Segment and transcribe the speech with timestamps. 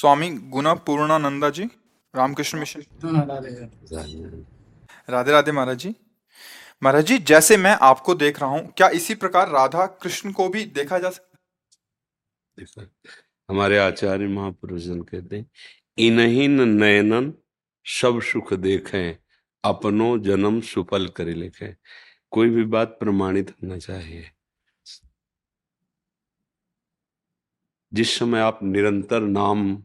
[0.00, 1.64] Swami Guna Purnananda ji
[2.14, 2.82] Ramakrishna Mission.
[5.08, 5.52] Radhe Radhe.
[5.52, 5.94] Maharaj ji.
[6.82, 10.64] Maharaj ji जैसे मैं आपको देख रहा हूँ क्या इसी प्रकार राधा कृष्ण को भी
[10.76, 12.86] देखा जा सकता
[13.48, 15.46] हमारे आचार्य महापुरुष जन कहते हैं
[15.98, 17.32] इनहीन नयनन
[17.86, 19.02] सब सुख देखे
[19.64, 21.74] अपनो जन्म सुफल करे लिखे।
[22.30, 24.30] कोई भी बात प्रमाणित होना चाहिए।
[27.92, 29.82] जिस समय आप निरंतर नाम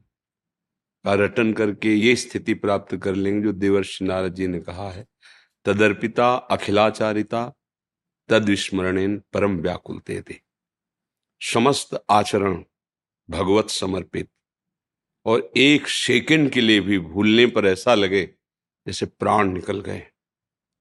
[1.05, 5.05] का रटन करके ये स्थिति प्राप्त कर लेंगे जो देवर्षि नारद जी ने कहा है।
[5.65, 7.53] तदर्पिता अखिलाचारिता
[8.29, 10.39] तद विस्मरणेन परम व्याकुल थे
[11.41, 12.63] समस्त आचरण
[13.29, 14.29] भगवत समर्पित।
[15.25, 18.23] और एक सेकंड के लिए भी भूलने पर ऐसा लगे
[18.87, 20.03] जैसे प्राण निकल गए।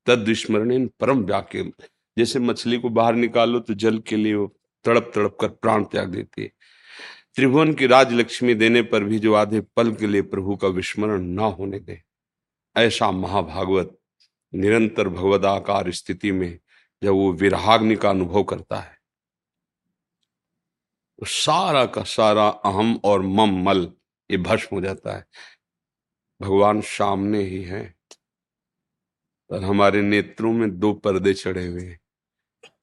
[0.07, 1.73] तद विस्मरणेन परम व्याकुल।
[2.19, 4.47] जैसे मछली को बाहर निकालो तो जल के लिए वो
[4.85, 6.51] तड़प तड़प कर प्राण त्याग देती है।
[7.37, 11.45] त्रिभुवन की राजलक्ष्मी देने पर भी जो आधे पल के लिए प्रभु का विस्मरण ना
[11.45, 12.03] होने दे,
[12.77, 13.97] ऐसा महाभागवत
[14.53, 16.59] निरंतर भगवदाकार स्थिति में
[17.03, 18.99] जब वो विराग्नि का अनुभव करता है
[21.19, 23.83] तो सारा का सारा अहम और मम मल
[24.31, 25.27] ये भस्म हो जाता है।
[26.41, 27.83] भगवान सामने ही है,
[29.51, 32.01] पर हमारे नेत्रों में दो पर्दे चढ़े हुए हैं।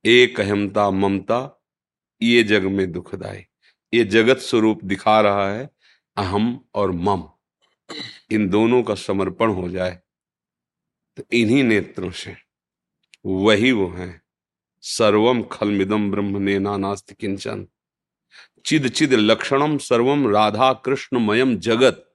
[0.06, 1.40] एक अहमता ममता,
[2.22, 3.46] ये जग में दुखदाई।
[3.94, 5.70] ये जगत स्वरूप दिखा रहा है,
[6.18, 7.24] अहम और मम।
[8.32, 10.00] इन दोनों का समर्पण हो जाए
[11.18, 12.36] तो इन्हीं नेत्रों से।
[13.26, 14.22] वही वो है,
[14.84, 17.66] सर्वम खलमिदम ब्रह्म ने नानास्त किंचन।
[18.66, 22.08] चिद चिद लक्षणम सर्वम राधा कृष्णमयम जगत।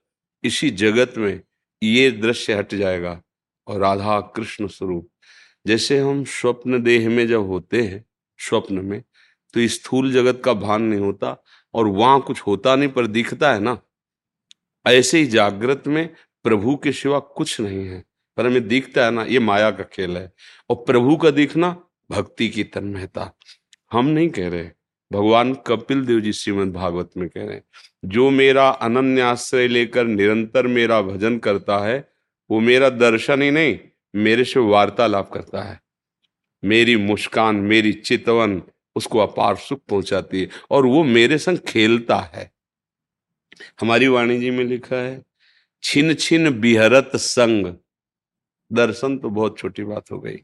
[0.43, 1.41] इसी जगत में
[1.81, 3.21] ये दृश्य हट जाएगा,
[3.67, 5.09] और राधा कृष्ण स्वरूप।
[5.65, 8.03] जैसे हम स्वप्न देह में जब होते हैं,
[8.39, 9.01] स्वप्न में
[9.53, 11.35] तो स्थूल जगत का भान नहीं होता
[11.73, 13.79] और वहाँ कुछ होता नहीं, पर दिखता है ना।
[14.87, 18.03] ऐसे ही जागृत में प्रभु के सिवा कुछ नहीं है।
[18.37, 20.33] पर हमें दिखता है ना, ये माया का खेल है।
[20.69, 23.37] और प्रभु का दिखना भक्ति की तन्मयता।
[23.91, 24.69] हम नहीं कह रहे।
[25.11, 27.63] भगवान कपिल देव जी श्रीमद भागवत में कह रहे हैं,
[28.05, 32.09] जो मेरा अनन्य आश्रय लेकर निरंतर मेरा भजन करता है,
[32.51, 33.79] वो मेरा दर्शन ही नहीं,
[34.15, 35.81] मेरे से वार्तालाप करता है।
[36.63, 38.61] मेरी मुस्कान, मेरी चितवन
[38.97, 42.51] उसको अपार सुख पहुंचाती है और वो मेरे संग खेलता है।
[43.81, 45.21] हमारी वाणी जी में लिखा है,
[45.83, 47.75] छिन छिन बिहरत संग।
[48.71, 50.37] दर्शन तो बहुत छोटी बात हो गई।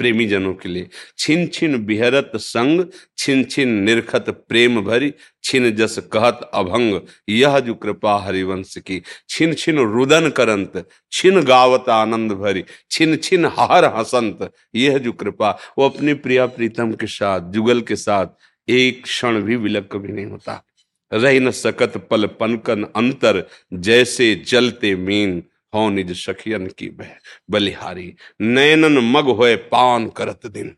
[0.00, 0.88] प्रेमी जनों के लिए।
[1.18, 2.84] छिन छिन बिहरत संग
[3.18, 5.12] छिन छिन निर्खत प्रेम भरी,
[5.44, 11.88] छिन जस कहत अभंग, यह जो कृपा हरिवंश की। छिन छिन रुदन करंत, छिन गावत
[11.88, 17.40] आनंद भरी छिन छिन हर हसंत, यह जो कृपा। वो अपनी प्रिया प्रीतम के साथ,
[17.52, 18.26] जुगल के साथ,
[18.68, 20.64] एक क्षण भी विलक कभी नहीं होता।
[21.12, 25.42] रह न सकत पल पनकन अंतर, जैसे जलते मीन।
[25.74, 27.10] हो निज सखियन की बह
[27.50, 30.74] बलिहारी। नयनन मग होए पान करत दिन।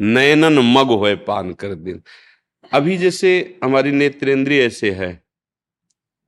[0.00, 2.02] नयनन मग होए पान करत दिन।
[2.72, 5.10] अभी जैसे हमारी नेत्रेंद्रिय ऐसे है।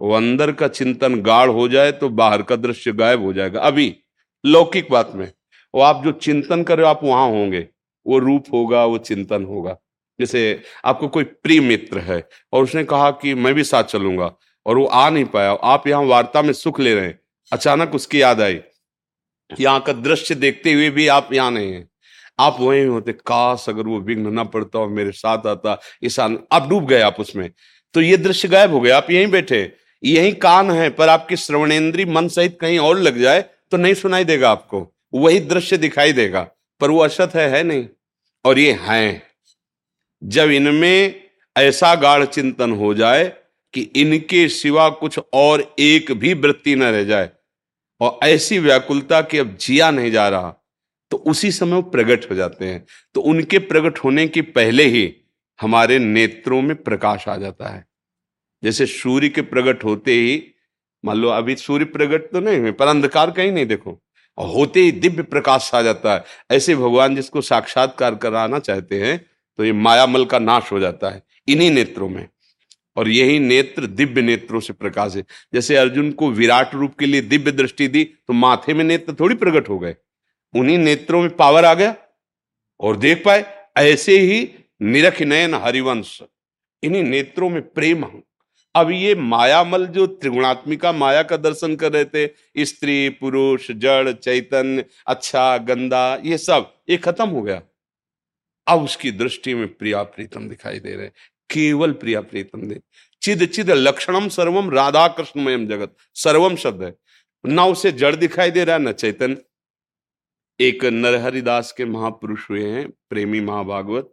[0.00, 3.94] वो अंदर का चिंतन गाढ़ हो जाए तो बाहर का दृश्य गायब हो जाएगा। अभी
[4.44, 5.32] लौकिक बात में,
[5.74, 7.66] वो आप जो चिंतन कर रहे हो, आप वहाँ होंगे।
[8.06, 9.76] वो रूप होगा, वो चिंतन होगा।
[10.18, 14.34] जैसे आपको कोई प्रिय मित्र है और उसने कहा कि मैं भी साथ चलूँगा
[14.66, 17.18] और वो आ नहीं पाया। आप यहाँ वार्ता में सुख ले रहे हैं।
[17.52, 18.60] अचानक उसकी याद आई।
[19.60, 21.86] यहाँ का दृश्य देखते हुए भी आप यहाँ नहीं है।
[22.38, 26.68] आप वहीं होते, काश अगर वो विघ्न न पड़ता और मेरे साथ आता इस आप
[26.68, 27.50] डूब गए आप उसमें।
[27.94, 29.60] तो ये दृश्य गायब हो गया, आप यहीं बैठे।
[30.02, 33.40] यही कान है, पर आपकी श्रवणेन्द्रीय मन सहित कहीं और लग जाए
[33.70, 36.40] तो नहीं सुनाई देगा आपको। वही दृश्य दिखाई देगा,
[36.80, 37.86] पर वो असत है है नहीं।
[38.44, 39.22] और ये हैं।
[40.22, 41.20] जब इनमें
[41.56, 43.24] ऐसा गाढ़ चिंतन हो जाए
[43.74, 47.30] कि इनके सिवा कुछ और एक भी वृत्ति न रह जाए
[48.00, 50.54] और ऐसी व्याकुलता कि अब जिया नहीं जा रहा
[51.10, 52.84] तो उसी समय वो प्रकट हो जाते हैं।
[53.14, 55.14] तो उनके प्रकट होने के पहले ही
[55.60, 57.84] हमारे नेत्रों में प्रकाश आ जाता है।
[58.62, 60.42] जैसे सूर्य के प्रकट होते ही,
[61.04, 63.98] मान लो अभी सूर्य प्रकट तो नहीं हुए, पर अंधकार कहीं नहीं देखो,
[64.38, 69.18] और होते ही दिव्य प्रकाश आ जाता है। ऐसे भगवान जिसको साक्षात्कार कराना चाहते हैं
[69.58, 72.26] तो ये मायामल का नाश हो जाता है, इन्हीं नेत्रों में।
[72.98, 75.24] और यही नेत्र दिव्य नेत्रों से प्रकाश है।
[75.54, 79.34] जैसे अर्जुन को विराट रूप के लिए दिव्य दृष्टि दी तो माथे में नेत्र थोड़ी
[79.34, 79.94] प्रकट हो गए।
[80.54, 81.94] उन्हीं नेत्रों में पावर आ गया
[82.80, 83.44] और देख पाए,
[83.76, 84.48] ऐसे ही
[84.82, 86.20] निरख नयन हरिवंश।
[86.82, 88.06] इन्हीं नेत्रों में प्रेम
[88.74, 94.84] अब ये मायामल जो त्रिगुणात्मिका माया का दर्शन कर रहे थे, स्त्री, पुरुष, जड़, चैतन्य
[95.06, 97.62] अच्छा गंदा, ये सब, ये खत्म हो गया।
[98.66, 101.08] अब उसकी दृष्टि में प्रिया प्रीतम दिखाई दे रहे
[101.50, 102.80] केवल प्रिया प्रीतम दे।
[103.22, 106.96] चिद चिद लक्षणम सर्वम राधा कृष्णमयम जगत। सर्वम शब्द है।
[107.46, 109.42] ना उसे जड़ दिखाई दे रहा है, न चैतन्य।
[110.60, 114.04] एक नरहरिदास के महापुरुष हुए हैं, प्रेमी महाभागवत।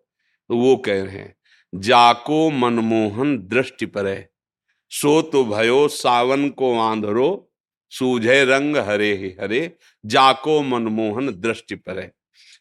[0.49, 1.35] तो वो कह रहे हैं,
[1.75, 4.29] जाको मनमोहन दृष्टि पर। है
[4.89, 7.51] सो तो भयो सावन को आंधरो।
[7.89, 12.11] सूझे रंग हरे ही हरे। जाको मनमोहन दृष्टि पर। है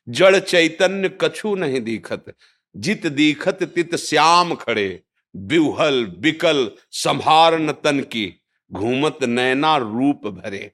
[0.09, 2.35] जड़ चैतन्य कछु नहीं दीखत।
[2.77, 5.03] जित दीखत तित श्याम खड़े
[5.37, 8.43] बिहल बिकल संभार तन की,
[8.73, 10.73] घूमत नैना रूप भरे।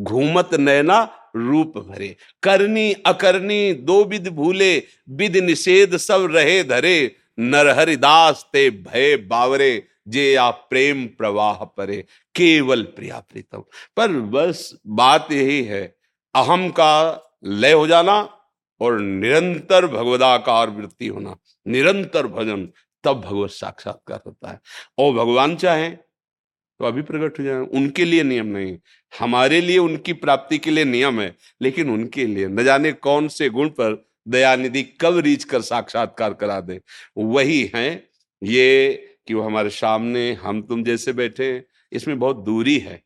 [0.00, 8.46] घूमत नैना रूप भरे। करनी अकरनी दो विद भूले विद निषेध सब रहे धरे। नरहरिदास
[8.52, 12.04] ते भय बावरे, जे आप प्रेम प्रवाह परे।
[12.34, 13.64] केवल प्रिया प्रीतम
[13.96, 15.96] पर बस बात यही है,
[16.34, 18.37] अहम का लय हो जाना
[18.80, 21.36] और निरंतर भगवदाकार वृत्ति होना,
[21.66, 22.68] निरंतर भजन,
[23.04, 24.60] तब भगवत साक्षात्कार होता है।
[24.98, 28.76] और भगवान चाहे तो अभी प्रकट हो जाए। उनके लिए नियम नहीं
[29.12, 33.48] हमारे लिए उनकी प्राप्ति के लिए नियम है, लेकिन उनके लिए। न जाने कौन से
[33.48, 36.80] गुण पर दयानिधि कब रीच कर साक्षात्कार करा दे।
[37.16, 38.08] वही है
[38.42, 43.02] ये कि वो हमारे सामने, हम तुम जैसे बैठे हैं, इसमें बहुत दूरी है।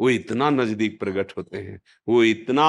[0.00, 2.68] वो इतना नज़दीक प्रकट होते हैं। वो इतना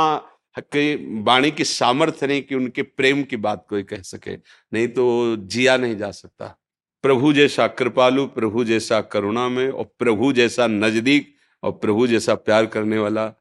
[0.58, 4.36] वाणी की सामर्थ्य नहीं कि उनके प्रेम की बात कोई कह सके।
[4.74, 6.58] नहीं तो जिया नहीं जा सकता।
[7.04, 12.66] प्रभु जैसा कृपालु प्रभु जैसा करुणा में और प्रभु जैसा नज़दीक और प्रभु जैसा प्यार
[12.66, 13.34] करने वाला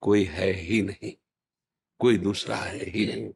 [0.00, 1.12] कोई है ही नहीं।
[2.00, 3.30] कोई दूसरा है ही नहीं।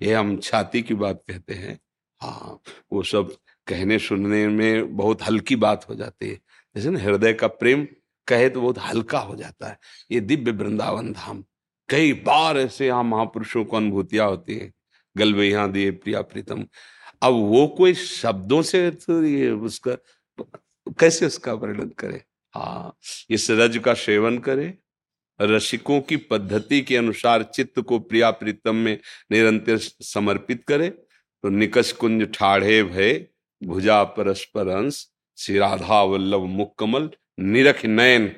[0.00, 1.78] ये हम छाती की बात कहते हैं।
[2.20, 2.60] हाँ
[2.92, 3.36] वो सब
[3.66, 6.40] कहने सुनने में बहुत हल्की बात हो जाती है।
[6.76, 7.86] जैसे ना हृदय का प्रेम
[8.28, 9.78] कहे तो बहुत हल्का हो जाता है।
[10.10, 11.44] ये दिव्य वृंदावन धाम।
[11.88, 14.72] कई बार ऐसे यहाँ महापुरुषों को अनुभूतियाँ होती है।
[15.16, 16.66] गलबैया दिए, प्रिया प्रीतम।
[17.22, 19.96] अब वो कोई शब्दों से तो ये उसका
[21.00, 22.22] कैसे उसका वर्णन करे?
[22.54, 22.96] हाँ
[23.30, 24.74] इस रज का सेवन करे।
[25.40, 28.98] रसिकों की पद्धति के अनुसार चित्त को प्रिया प्रीतम में
[29.32, 33.26] निरंतर समर्पित करे। तो निकस कुंज ठाढ़े भय,
[33.62, 35.06] भुजा परस्पर अंश,
[35.38, 38.32] श्री राधा वल्लभ मुक्कमल, निरख नयन,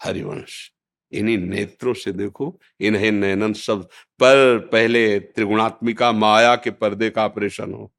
[0.00, 0.72] हरिवंश।
[1.16, 3.84] इन्हीं नेत्रों से देखो इन्हें नैनन शब्द
[4.20, 7.92] पर पहले त्रिगुणात्मिका माया के पर्दे का ऑपरेशन हो।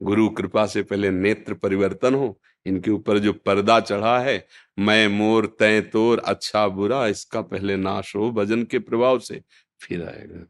[0.00, 4.46] गुरु कृपा से पहले नेत्र परिवर्तन हो इनके ऊपर जो पर्दा चढ़ा है
[4.78, 9.42] मैं मोर तय तोर अच्छा बुरा इसका पहले नाश हो भजन के प्रभाव से
[9.80, 10.44] फिर आएगा।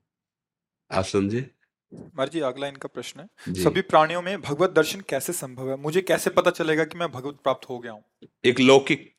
[0.90, 1.50] आप समझे?
[1.92, 5.76] जी अगला इनका प्रश्न है। सभी प्राणियों में भगवत दर्शन कैसे संभव है?
[5.76, 8.02] मुझे कैसे पता चलेगा कि मैं भगवत प्राप्त हो गया हूँ?
[8.44, 9.12] एक लौकिक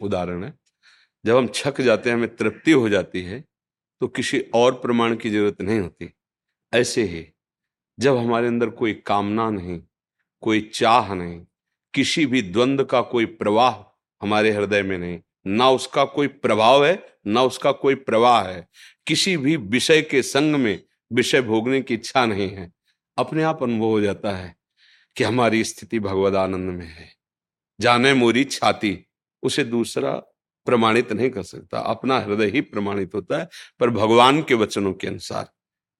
[0.00, 0.52] उदाहरण है।
[1.24, 3.44] जब हम छक जाते हैं, हमें तृप्ति हो जाती है
[4.00, 6.12] तो किसी और प्रमाण की ज़रूरत नहीं होती।
[6.72, 7.26] ऐसे ही,
[7.98, 9.80] जब हमारे अंदर कोई कामना नहीं,
[10.42, 11.40] कोई चाह नहीं,
[11.94, 13.74] किसी भी द्वंद का कोई प्रवाह
[14.20, 18.66] हमारे हृदय में नहीं, ना उसका कोई प्रभाव है, ना उसका कोई प्रवाह है,
[19.06, 22.72] किसी भी विषय के संग में विषय भोगने की इच्छा नहीं है,
[23.18, 24.54] अपने आप अनुभव हो जाता है
[25.16, 27.08] कि हमारी स्थिति भगवद आनंद में है।
[27.78, 28.98] जाने मोरी छाती,
[29.42, 30.20] उसे दूसरा
[30.66, 33.48] प्रमाणित नहीं कर सकता। अपना हृदय ही प्रमाणित होता है,
[33.80, 35.52] पर भगवान के वचनों के अनुसार।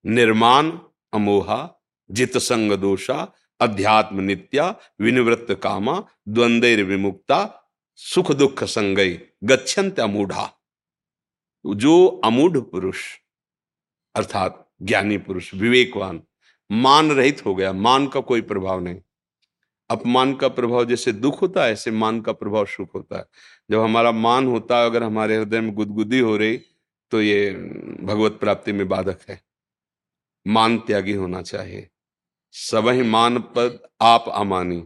[0.07, 0.71] निर्माण,
[1.13, 10.53] अमोहा, जित संग दोषा, अध्यात्म नित्या, विनिवृत्त कामा द्वंद्व विमुक्ता, सुख दुख संगई, गच्छन्त अमूढ़ा।
[11.67, 12.99] जो अमूढ़ पुरुष,
[14.15, 16.23] अर्थात ज्ञानी पुरुष, विवेकवान,
[16.73, 19.01] मान रहित हो गया, मान का कोई प्रभाव नहीं।
[19.91, 23.25] अपमान का प्रभाव जैसे दुख होता है, ऐसे मान का प्रभाव सुख होता है।
[23.71, 26.61] जब हमारा मान होता है, अगर हमारे हृदय में गुदगुदी हो रही
[27.13, 27.51] तो ये
[28.01, 29.41] भगवत प्राप्ति में बाधक है।
[30.47, 31.89] मान त्यागी होना चाहिए।
[32.55, 34.83] सबही मान पद आप अमानी।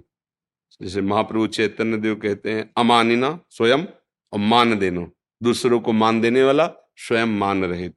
[0.81, 3.85] जैसे महाप्रभु चैतन्य देव कहते हैं अमानिना स्वयं,
[4.33, 7.95] और मान देनो। दूसरों को मान देने वाला, स्वयं मान रहित।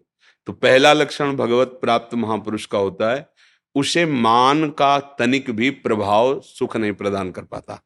[0.47, 3.29] तो पहला लक्षण भगवत प्राप्त महापुरुष का होता है
[3.75, 7.83] उसे मान का तनिक भी प्रभाव सुख नहीं प्रदान कर पाता।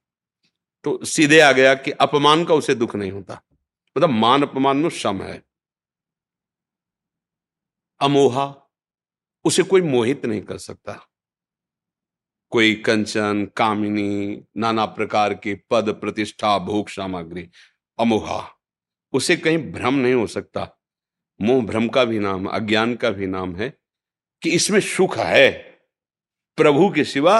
[0.83, 3.41] तो सीधे आ गया कि अपमान का उसे दुख नहीं होता।
[3.97, 5.43] मतलब मान अपमान में सम है।
[7.99, 8.55] अमोहा,
[9.45, 11.07] उसे कोई मोहित नहीं कर सकता।
[12.49, 17.49] कोई कंचन, कामिनी, नाना प्रकार के पद, प्रतिष्ठा, भोग, सामग्री।
[17.99, 18.49] अमोहा,
[19.13, 20.81] उसे कहीं भ्रम नहीं हो सकता।
[21.41, 23.77] मोह, भ्रम का भी नाम, अज्ञान का भी नाम है
[24.41, 25.70] कि इसमें सुख है।
[26.57, 27.39] प्रभु के सिवा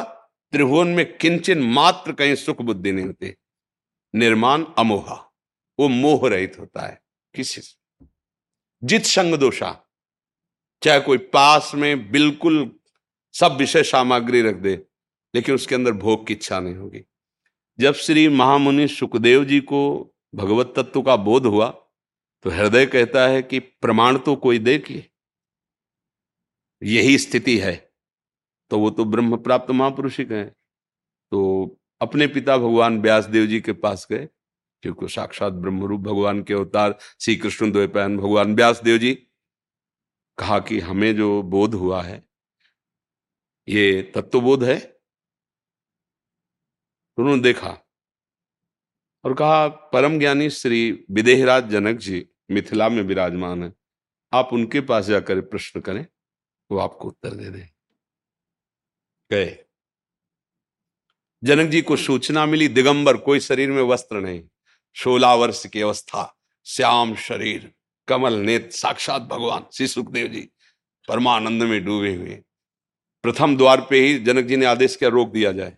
[0.54, 3.34] त्रिभुवन में किंचन मात्र कहीं सुख बुद्धि नहीं होती।
[4.16, 5.16] निर्माण अमोहा,
[5.80, 7.02] वो मोह रहित होता है,
[7.36, 8.06] किसी से।
[8.84, 9.88] जित संग दोषा,
[10.84, 12.80] चाहे कोई पास में बिल्कुल
[13.34, 14.86] सब विषय सामग्री रख दे,
[15.36, 17.04] लेकिन उसके अंदर भोग की इच्छा नहीं होगी।
[17.80, 21.70] जब श्री महामुनि सुखदेव जी को भगवत तत्व का बोध हुआ
[22.46, 25.04] तो हृदय कहता है कि प्रमाण तो कोई देख ले।
[26.84, 27.91] यही स्थिति है।
[28.72, 31.40] तो वो तो ब्रह्म प्राप्त महापुरुष ही। कहे तो
[32.02, 34.28] अपने पिता भगवान व्यास देव जी के पास गए।
[34.84, 39.14] क्योंकि साक्षात ब्रह्मरूप भगवान के अवतार श्री कृष्ण द्वैपायन भगवान व्यास देव जी
[40.38, 42.24] कहा कि हमें जो बोध हुआ है,
[43.68, 44.78] ये तत्वबोध है?
[47.18, 47.78] उन्होंने देखा
[49.26, 53.74] और कहा, परम ज्ञानी श्री विदेहराज जनक जी मिथिला में विराजमान है।
[54.34, 56.06] आप उनके पास जाकर प्रश्न करें,
[56.72, 57.68] वो आपको उत्तर दे दें।
[59.32, 59.58] गए।
[61.44, 64.44] जनक जी को सूचना मिली, दिगंबर, कोई शरीर में वस्त्र नहीं।
[64.96, 67.74] सोलह वर्ष की अवस्था, श्याम शरीर,
[68.08, 70.50] कमल नेत साक्षात भगवान, श्री सुखदेव जी,
[71.08, 72.44] परमानंद में डूबे हुए।
[73.24, 75.78] प्रथम द्वार पे ही जनक जी ने आदेश किया, रोक दिया जाए।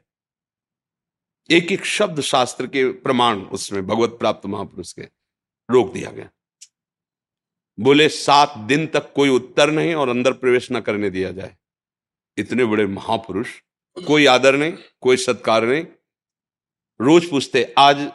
[1.51, 5.03] एक एक शब्द शास्त्र के प्रमाण उसमें, भगवत प्राप्त महापुरुष के,
[5.71, 6.29] रोक दिया गया।
[7.79, 11.57] बोले, सात दिन तक कोई उत्तर नहीं और अंदर प्रवेश न करने दिया जाए।
[12.37, 13.49] इतने बड़े महापुरुष,
[13.97, 15.85] कोई आदर नहीं, कोई सत्कार नहीं।
[16.99, 18.11] रोज पूछते, आज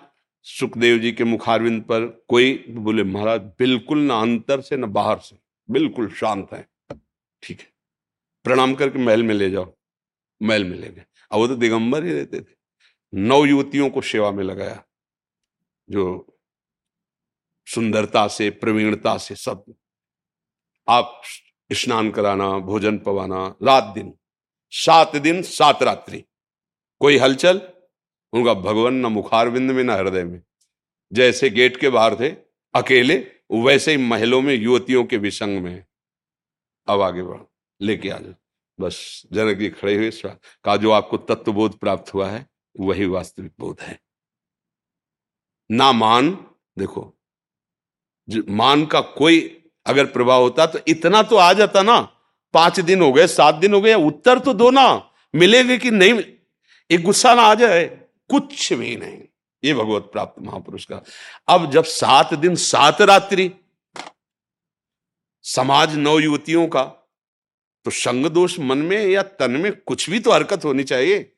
[0.46, 5.36] सुखदेव जी के मुखारविंद पर कोई बोले, महाराज, बिल्कुल ना अंतर से, ना बाहर से,
[5.68, 6.66] बिल्कुल शांत है।
[7.42, 7.66] ठीक है,
[8.44, 9.72] प्रणाम करके महल में ले जाओ।
[10.40, 12.56] महल में ले गए। अब वो तो दिगंबर ही रहते थे।
[13.12, 14.82] नौ युवतियों को सेवा में लगाया,
[15.88, 16.36] जो
[17.66, 19.64] सुंदरता से, प्रवीणता से सब।
[20.88, 21.20] आप
[21.72, 24.18] स्नान कराना, भोजन पवाना, रात दिन।
[24.70, 26.24] सात दिन, सात रात्रि।
[27.00, 27.72] कोई हलचल?
[28.32, 30.42] उनका भगवान न मुखारविंद में, न हृदय में।
[31.12, 32.28] जैसे गेट के बाहर थे,
[32.74, 35.84] अकेले, वैसे ही महलों में युवतियों के विसंग में।
[36.88, 37.40] अब आगे बढ़,
[37.80, 38.34] लेके आ जाओ।
[38.80, 40.10] बस, जनक जी खड़े हुए
[40.64, 42.46] का जो आपको तत्वबोध प्राप्त हुआ है,
[42.80, 44.00] वही वास्तविक बोध है।
[45.70, 47.14] ना मान, देखो
[48.48, 49.57] मान का कोई
[49.88, 52.00] अगर प्रभाव होता तो इतना तो आ जाता ना।
[52.54, 56.22] पाँच दिन हो गए, सात दिन हो गए, उत्तर तो दो ना। मिलेगा कि नहीं?
[56.90, 57.84] एक गुस्सा ना आ जाए।
[58.30, 59.18] कुछ भी नहीं।
[59.64, 61.02] ये भगवत प्राप्त महापुरुष का।
[61.48, 63.50] अब जब सात दिन, सात रात्रि,
[65.44, 66.82] समाज नौ युवतियों का
[67.86, 71.32] तो संग दोष मन में या तन में कुछ भी तो हरकत होनी चाहिए।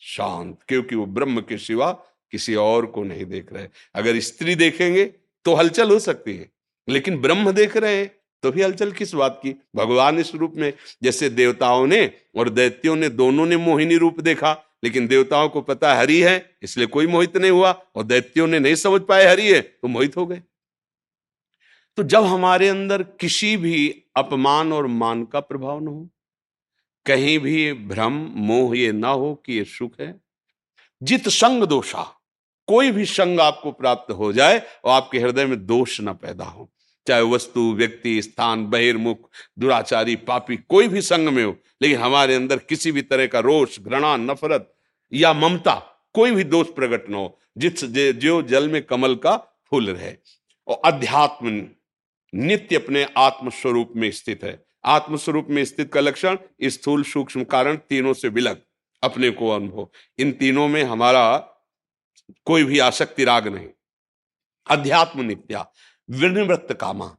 [0.00, 1.90] शांत, क्योंकि वो ब्रह्म के सिवा
[2.32, 5.04] किसी और को नहीं देख रहे। अगर स्त्री देखेंगे
[5.44, 6.50] तो हलचल हो सकती है।
[6.88, 8.04] लेकिन ब्रह्म देख रहे
[8.42, 9.54] तो भी हलचल किस बात की?
[9.76, 14.52] भगवान इस रूप में, जैसे देवताओं ने और दैत्यों ने, दोनों ने मोहिनी रूप देखा,
[14.84, 18.74] लेकिन देवताओं को पता हरि है, इसलिए कोई मोहित नहीं हुआ, और दैत्यों ने नहीं
[18.74, 20.42] समझ पाए हरि है तो मोहित हो गए।
[21.98, 26.08] तो जब हमारे अंदर किसी भी अपमान और मान का प्रभाव न हो,
[27.06, 30.14] कहीं भी भ्रम, मोह ये ना हो कि ये सुख है,
[31.02, 32.02] जित संग दोषा,
[32.68, 36.70] कोई भी संग आपको प्राप्त हो जाए, और आपके हृदय में दोष ना पैदा हो।
[37.08, 42.58] चाहे वस्तु, व्यक्ति, स्थान, बहिर्मुख, दुराचारी, पापी, कोई भी संग में हो, लेकिन हमारे अंदर
[42.58, 44.74] किसी भी तरह का रोष, घृणा, नफरत
[45.12, 45.74] या ममता,
[46.14, 49.36] कोई भी दोष प्रकट न हो, जिस जो जल में कमल का
[49.70, 50.16] फूल रहे।
[50.68, 51.68] और अध्यात्म
[52.34, 57.76] नित्य अपने आत्म स्वरूप में स्थित है। आत्मस्वरूप में स्थित का लक्षण, स्थूल, सूक्ष्म कारण
[57.76, 58.62] तीनों से विलग
[59.02, 61.38] अपने को अनुभव। इन तीनों में हमारा
[62.44, 63.68] कोई भी आसक्ति, राग नहीं।
[64.70, 65.72] अध्यात्म नित्या।
[66.10, 67.16] विनिवृत्त कामा।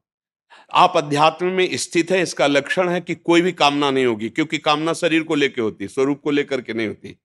[0.74, 4.58] आप अध्यात्म में स्थित है, इसका लक्षण है कि कोई भी कामना नहीं होगी, क्योंकि
[4.58, 7.16] कामना शरीर को लेकर होती स्वरूप को लेकर के नहीं होती।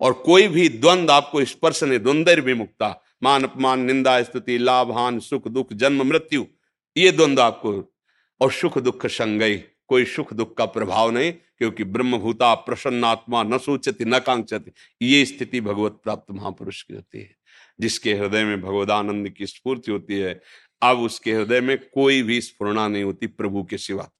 [0.00, 5.18] और कोई भी द्वंद आपको स्पर्श नहीं, द्वंद्व विमुक्ता, मान अपमान, निंदा, स्तुति, लाभ, हान,
[5.18, 6.46] सुख, दुख, जन्म, मृत्यु,
[6.96, 7.72] ये द्वंद्व आपको
[8.40, 14.04] और सुख दुख संगई कोई सुख दुख का प्रभाव नहीं, क्योंकि ब्रह्मभूता प्रसन्नात्मा न सोचती
[14.04, 14.72] न कांक्षति,
[15.02, 17.36] ये स्थिति भगवत प्राप्त महापुरुष की होती है,
[17.80, 20.40] जिसके हृदय में भगवदानंद की स्फूर्ति होती है।
[20.82, 24.10] अब उसके हृदय में कोई भी स्फुरना नहीं होती प्रभु के सिवा।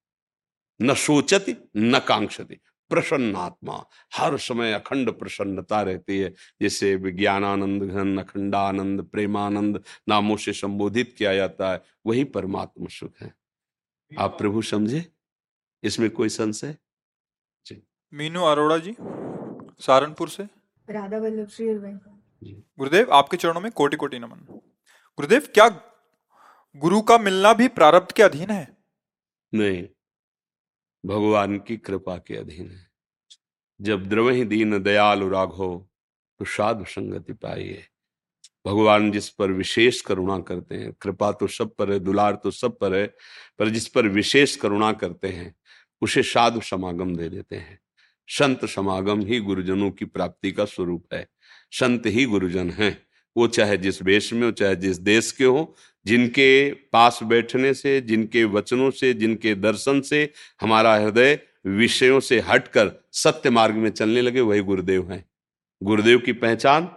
[0.83, 2.55] न सोचती न कांक्षति।
[2.89, 3.85] प्रसन्नात्मा।
[4.15, 11.35] हर समय अखंड प्रसन्नता रहती है। जिसे विज्ञानानंद घन अखंडानंद प्रेमानंद नामों से संबोधित किया
[11.35, 13.35] जाता है वही परमात्मा सुख है।
[14.19, 15.13] आप प्रभु समझे?
[15.83, 16.77] इसमें कोई संशय?
[18.15, 18.97] मीनू अरोड़ा जी
[19.81, 20.43] सहारनपुर से।
[20.91, 21.67] राधा वल्लभ श्री
[22.79, 24.39] गुरुदेव आपके चरणों में कोटि कोटि नमन।
[25.17, 25.69] गुरुदेव क्या
[26.77, 28.77] गुरु का मिलना भी प्रारब्ध के अधीन है।
[29.55, 29.83] नहीं,
[31.07, 32.87] भगवान की कृपा के अधीन है।
[33.81, 35.91] जब द्रवही दीन दयालु राघो
[36.39, 37.85] तो साधु संगति पाइए।
[38.67, 42.79] भगवान जिस पर विशेष करुणा करते हैं, कृपा तो सब पर है, दुलार तो सब
[42.79, 43.07] पर है,
[43.59, 45.57] पर जिस पर विशेष करुणा करते हैं,
[46.03, 47.81] उसे साधु समागम दे देते हैं।
[48.29, 51.29] संत समागम ही गुरुजनों की प्राप्ति का स्वरूप है।
[51.71, 53.06] संत ही गुरुजन हैं।
[53.37, 55.77] वो चाहे जिस वेश में हो, चाहे जिस देश के हो,
[56.07, 63.05] जिनके पास बैठने से, जिनके वचनों से, जिनके दर्शन से हमारा हृदय विषयों से हटकर
[63.13, 65.25] सत्य मार्ग में चलने लगे, वही गुरुदेव हैं।
[65.83, 66.89] गुरुदेव की पहचान,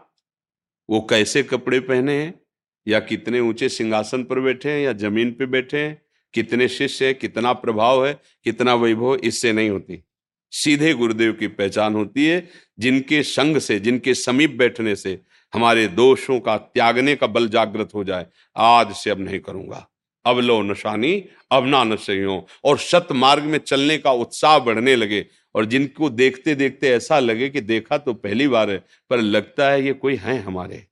[0.89, 2.41] वो कैसे कपड़े पहने हैं,
[2.87, 6.01] या कितने ऊँचे सिंहासन पर बैठे हैं, या ज़मीन पर बैठे हैं,
[6.33, 10.03] कितने शिष्य है, कितना प्रभाव है, कितना वैभव, इससे नहीं होती।
[10.51, 15.21] सीधे गुरुदेव की पहचान होती है, जिनके संग से, जिनके समीप बैठने से
[15.53, 18.25] हमारे दोषों का त्यागने का बल जागृत हो जाए।
[18.55, 19.87] आज से अब नहीं करूँगा।
[20.25, 25.25] अब लो नशानी, अब ना नशो और सत मार्ग में चलने का उत्साह बढ़ने लगे।
[25.55, 29.85] और जिनको देखते देखते ऐसा लगे कि देखा तो पहली बार है, पर लगता है
[29.85, 30.85] ये कोई है हमारे।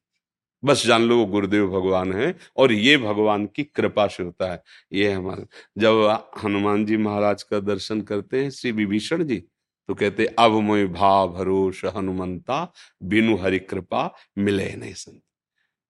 [0.63, 4.62] बस जान लो गुरुदेव भगवान है और ये भगवान की कृपा से होता है।
[4.93, 5.45] ये हमारे,
[5.77, 9.43] जब हनुमान जी महाराज का दर्शन करते हैं, श्री विभीषण जी
[9.88, 12.73] तो कहते, अब मोय भाव भरोस हनुमंता,
[13.04, 15.21] बिनु हरि कृपा मिले नहीं संत।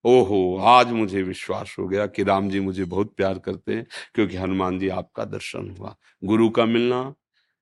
[0.05, 4.37] ओहो, आज मुझे विश्वास हो गया कि राम जी मुझे बहुत प्यार करते हैं, क्योंकि
[4.37, 7.13] हनुमान जी आपका दर्शन हुआ। गुरु का मिलना,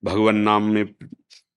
[0.04, 0.86] भगवान नाम में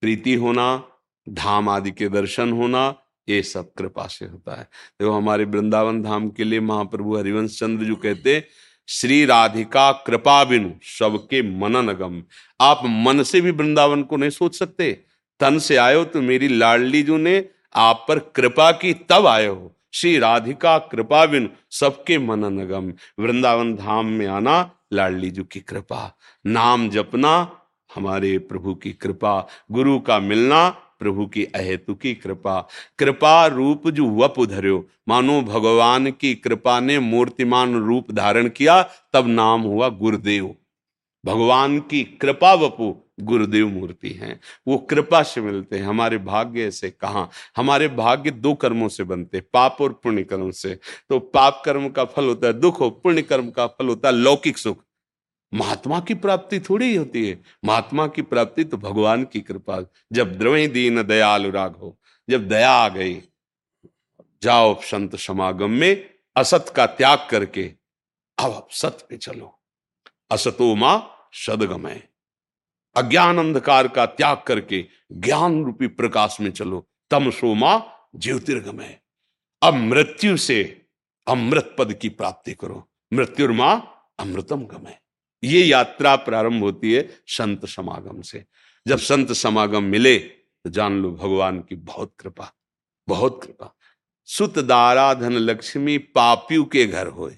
[0.00, 0.84] प्रीति होना,
[1.28, 2.94] धाम आदि के दर्शन होना,
[3.28, 4.64] ये सब कृपा से होता है।
[5.00, 8.44] देखो, हमारे वृंदावन धाम के लिए महाप्रभु हरिवंश चंद्र जो कहते
[8.90, 12.22] श्री राधिका कृपा बिनु सबके मनन गम
[12.60, 14.92] आप मन से भी वृंदावन को नहीं सोच सकते।
[15.40, 19.72] तन से आयो तो मेरी लाडली जो ने आप पर कृपा की, तब आए हो।
[19.92, 26.16] श्री राधिका कृपा बिन सबके मनन गम वृंदावन धाम में आना लाडली जी की कृपा।
[26.46, 27.62] नाम जपना
[27.94, 34.06] हमारे प्रभु की कृपा। गुरु का मिलना प्रभु की अहेतु की कृपा। कृपा रूप जो
[34.06, 40.54] वप धर्यो। मानो भगवान की कृपा ने मूर्तिमान रूप धारण किया, तब नाम हुआ गुरुदेव।
[41.26, 46.90] भगवान की कृपा वपु गुरुदेव मूर्ति हैं। वो कृपा से मिलते हैं, हमारे भाग्य से
[46.90, 47.28] कहा?
[47.56, 52.04] हमारे भाग्य दो कर्मों से बनते पाप और पुण्य कर्म से। तो पाप कर्म का
[52.04, 54.84] फल होता है, दुख हो पुण्य कर्म का फल होता है, लौकिक सुख।
[55.54, 59.80] महात्मा की प्राप्ति थोड़ी होती है। महात्मा की प्राप्ति तो भगवान की कृपा।
[60.12, 61.98] जब द्रवि दीन दयाल हो,
[62.30, 63.22] जब दया आ गई,
[64.42, 67.74] जाओ संत समागम में असत का त्याग करके
[68.38, 69.60] अब सत पे चलो।
[70.30, 72.08] असतो माँ सदगमय।
[72.96, 79.00] अज्ञान अंधकार का त्याग करके ज्ञान रूपी प्रकाश में चलो। तम सोमा ज्योतिर्गमय।
[79.62, 80.86] अब मृत्यु से
[81.26, 83.74] अमृत पद की प्राप्ति करो। मृत्युर्मा
[84.18, 84.98] अमृतम गमय।
[85.42, 88.44] ये यात्रा प्रारंभ होती है संत समागम से।
[88.86, 92.52] जब संत समागम मिले तो जान लो भगवान की बहुत कृपा
[93.08, 93.74] बहुत कृपा।
[94.28, 97.36] सुत दारा धन लक्ष्मी पापियों के घर होए।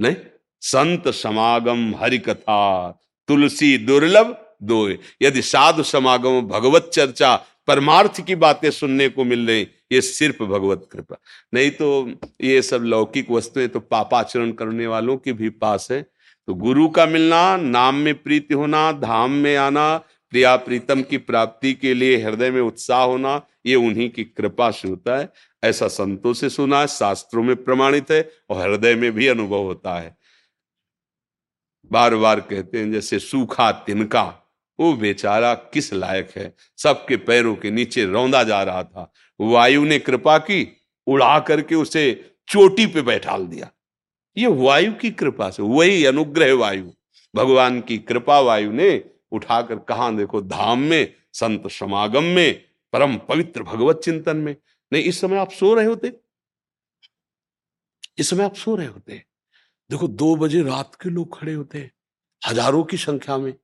[0.00, 0.16] नहीं,
[0.62, 2.90] संत समागम हरि कथा
[3.28, 4.88] तुलसी दुर्लभ दो
[5.22, 7.36] यदि साधु समागम भगवत चर्चा,
[7.66, 11.16] परमार्थ की बातें सुनने को मिल रही, ये सिर्फ़ भगवत कृपा।
[11.54, 12.10] नहीं तो
[12.42, 16.04] ये सब लौकिक वस्तुएँ तो पापाचरण करने वालों के भी पास है।
[16.46, 19.98] तो गुरु का मिलना, नाम में प्रीति होना, धाम में आना,
[20.30, 24.88] प्रिया प्रीतम की प्राप्ति के लिए हृदय में उत्साह होना, ये उन्हीं की कृपा से
[24.88, 25.32] होता है।
[25.64, 30.00] ऐसा संतों से सुना है शास्त्रों में प्रमाणित है और हृदय में भी अनुभव होता
[30.00, 30.16] है।
[31.92, 36.54] बार बार कहते हैं, जैसे सूखा तिनका, वो बेचारा किस लायक है?
[36.76, 40.76] सबके पैरों के नीचे रौंदा जा रहा था। वायु ने कृपा की,
[41.06, 43.70] उड़ा करके उसे चोटी पे बैठाल दिया।
[44.36, 46.90] ये वायु की कृपा से, वही अनुग्रह वायु।
[47.36, 53.62] भगवान की कृपा वायु ने उठाकर कहा, देखो, धाम में, संत समागम में, परम पवित्र
[53.62, 54.56] भगवत चिंतन में।
[54.92, 56.12] नहीं, इस समय आप सो रहे होते।
[58.18, 59.24] इस समय आप सो रहे होते।
[59.90, 61.90] देखो, दो बजे रात के लोग खड़े होते
[62.46, 63.54] हज़ारों की संख्या में।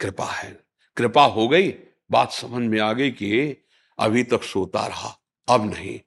[0.00, 0.64] कृपा है।
[0.96, 1.74] कृपा हो गई।
[2.10, 3.56] बात समझ में आ गई कि
[3.98, 6.00] अभी तक सोता रहा। अब नहीं।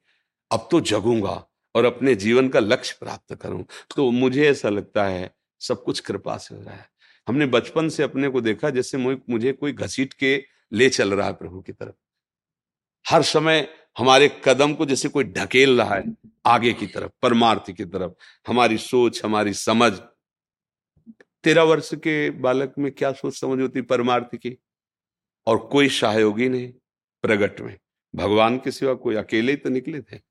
[0.52, 3.64] अब तो जगूँगा। और अपने जीवन का लक्ष्य प्राप्त करूँ।
[3.96, 6.90] तो मुझे ऐसा लगता है, सब कुछ कृपा से हो रहा है।
[7.28, 11.32] हमने बचपन से अपने को देखा जैसे मुझे कोई घसीट के ले चल रहा है
[11.32, 11.94] प्रभु की तरफ़।
[13.10, 16.04] हर समय हमारे कदम को जैसे कोई ढकेल रहा है
[16.46, 18.12] आगे की तरफ़, परमार्थ की तरफ़।
[18.46, 19.92] हमारी सोच, हमारी समझ।
[21.44, 24.58] तेरह वर्ष के बालक में क्या सोच समझ होती परमार्थ की?
[25.46, 26.72] और कोई सहयोगी नहीं
[27.22, 27.78] प्रगट में।
[28.14, 30.29] भगवान के सिवा कोई अकेले ही तो निकले थे।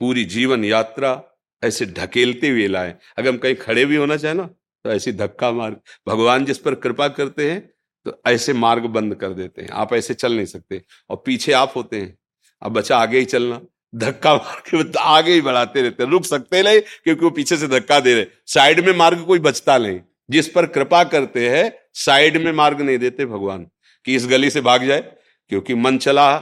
[0.00, 1.22] पूरी जीवन यात्रा
[1.64, 4.42] ऐसे ढकेलते हुए लाए। अगर हम कहीं खड़े भी होना चाहे ना
[4.84, 5.76] तो ऐसी धक्का मार,
[6.08, 7.60] भगवान जिस पर कृपा करते हैं
[8.06, 11.72] तो ऐसे मार्ग बंद कर देते हैं। आप ऐसे चल नहीं सकते। और पीछे आप
[11.76, 12.18] होते हैं।
[12.62, 13.60] अब बच्चा आगे ही चलना।
[13.94, 17.68] धक्का मार के आगे ही बढ़ाते रहते हैं। रुक सकते नहीं, क्योंकि वो पीछे से
[17.68, 22.44] धक्का दे रहे। साइड में मार्ग कोई बचता नहीं। जिस पर कृपा करते हैं, साइड
[22.44, 23.66] में मार्ग नहीं देते भगवान।
[24.04, 25.00] कि इस गली से भाग जाए,
[25.48, 26.36] क्योंकि मन चला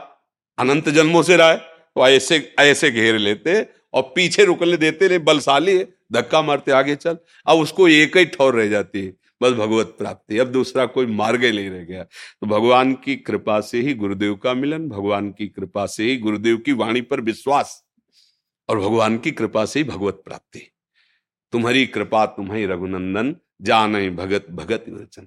[0.58, 3.60] अनंत जन्मों से रहा है। तो ऐसे ऐसे घेर लेते
[3.94, 5.78] और पीछे रुकने देते नहीं, बलशाली
[6.12, 10.38] धक्का मारते, आगे चल। अब उसको एक ही ठौर रह जाती है, बस भगवत प्राप्ति।
[10.38, 14.34] अब दूसरा कोई मार्ग ही नहीं रह गया। तो भगवान की कृपा से ही गुरुदेव
[14.34, 17.82] का मिलन, भगवान की कृपा से ही गुरुदेव की वाणी पर विश्वास,
[18.68, 20.68] और भगवान की कृपा से ही भगवत प्राप्ति।
[21.52, 25.26] तुम्हारी कृपा, तुम्हारी रघुनंदन, जान भगत भगत वचन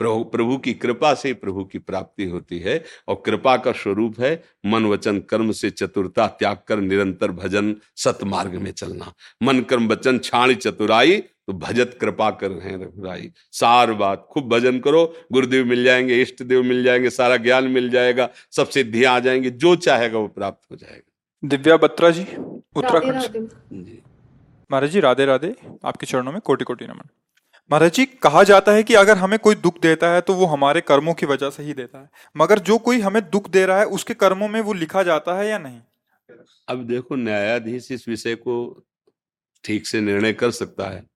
[0.00, 4.32] प्रभु प्रभु की कृपा से प्रभु की प्राप्ति होती है और कृपा का स्वरूप है
[4.66, 9.88] मन वचन कर्म से चतुरता त्याग कर निरंतर भजन सत मार्ग में चलना। मन कर्म
[9.88, 15.04] वचन छाण चतुराई तो भजत कृपा कर रहे हैं रघुराई। सार बात खूब भजन करो
[15.32, 19.50] गुरुदेव मिल जाएँगे इष्ट देव मिल जाएँगे सारा ज्ञान मिल जाएगा सब सिद्धियाँ आ जाएँगी
[19.50, 22.26] जो चाहेगा वो प्राप्त हो जाएगा। दिव्या बत्रा जी
[22.76, 23.20] उत्तराखंड
[23.72, 24.02] जी।
[24.70, 25.54] महाराज जी राधे राधे
[25.84, 27.08] आपके चरणों में कोटि कोटि नमन।
[27.70, 30.80] महाराज जी, कहा जाता है कि अगर हमें कोई दुख देता है तो वो हमारे
[30.80, 33.84] कर्मों की वजह से ही देता है। मगर जो कोई हमें दुख दे रहा है,
[33.84, 35.80] उसके कर्मों में वो लिखा जाता है या नहीं?
[36.68, 38.86] अब देखो, न्यायाधीश इस विषय को
[39.64, 41.06] ठीक से निर्णय कर सकता है।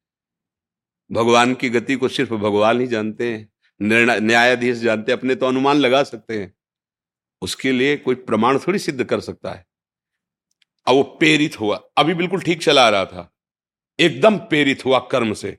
[1.13, 5.47] भगवान की गति को सिर्फ़ भगवान ही जानते हैं। निर्णय, न्यायाधीश जानते हैं, अपने तो
[5.47, 6.55] अनुमान लगा सकते हैं।
[7.43, 9.67] उसके लिए कोई प्रमाण थोड़ी सिद्ध कर सकता है।
[10.87, 13.33] अब वो प्रेरित हुआ। अभी बिल्कुल ठीक चला रहा था।
[14.01, 15.59] एकदम प्रेरित हुआ कर्म से।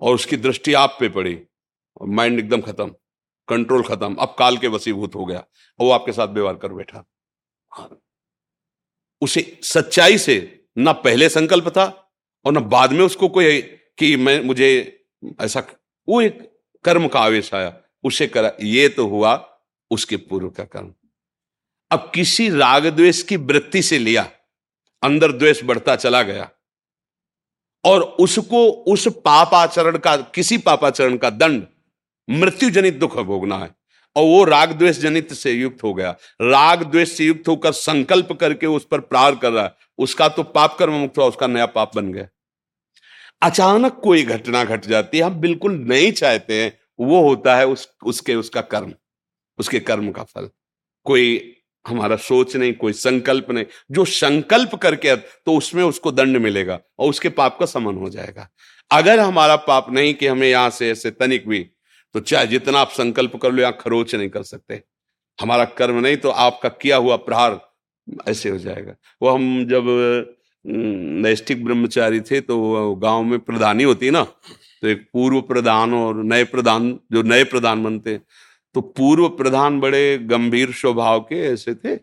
[0.00, 1.34] और उसकी दृष्टि आप पे पड़ी
[2.00, 2.94] और माइंड एकदम खत्म
[3.48, 7.04] कंट्रोल खत्म। अब काल के वसीभूत हो गया और वो आपके साथ व्यवहार कर बैठा।
[7.70, 7.88] हाँ।
[9.22, 10.36] उसे सच्चाई से
[10.78, 11.84] ना पहले संकल्प था
[12.44, 13.60] और ना बाद में उसको कोई
[13.98, 15.06] कि मैं, मुझे
[15.40, 15.60] ऐसा
[16.08, 16.40] वो एक
[16.84, 19.34] कर्म का आवेश आया। उसे करा, ये तो हुआ
[19.90, 20.92] उसके पूर्व का कर्म।
[21.90, 24.22] अब किसी राग द्वेष की वृत्ति से लिया,
[25.02, 26.50] अंदर द्वेष बढ़ता चला गया
[27.86, 31.66] और उसको उस पापाचरण का, किसी पापाचरण का दंड
[32.30, 33.74] मृत्यु जनित दुख भोगना है।
[34.16, 38.32] और वो राग द्वेष जनित से युक्त हो गया। राग द्वेष से युक्त होकर संकल्प
[38.32, 41.66] करके उस पर प्रार कर रहा है। उसका तो पाप कर्म मुक्त हुआ, उसका नया
[41.66, 42.28] पाप बन गया।
[43.42, 47.92] अचानक कोई घटना घट जाती है, हम बिल्कुल नहीं चाहते हैं, वो होता है उस,
[48.04, 48.94] उसके, उसका कर्म,
[49.58, 50.50] उसके कर्म का फल।
[51.04, 51.55] कोई
[51.86, 57.10] हमारा सोच नहीं, कोई संकल्प नहीं। जो संकल्प करके तो उसमें उसको दंड मिलेगा और
[57.10, 58.48] उसके पाप का समन हो जाएगा।
[58.90, 61.58] अगर हमारा पाप नहीं कि हमें यहाँ से ऐसे तनिक भी
[62.14, 64.82] तो चाहे जितना आप संकल्प कर लो, यहाँ खरोच नहीं कर सकते।
[65.38, 67.60] हमारा कर्म नहीं तो आपका किया हुआ प्रहार
[68.28, 74.22] ऐसे हो जाएगा। वो हम जब नैष्ठिक ब्रह्मचारी थे तो गाँव में प्रधानी होती ना
[74.22, 78.18] तो एक पूर्व प्रधान और नए प्रधान, जो नए प्रधान बनते
[78.76, 81.94] तो पूर्व प्रधान बड़े गंभीर स्वभाव के ऐसे थे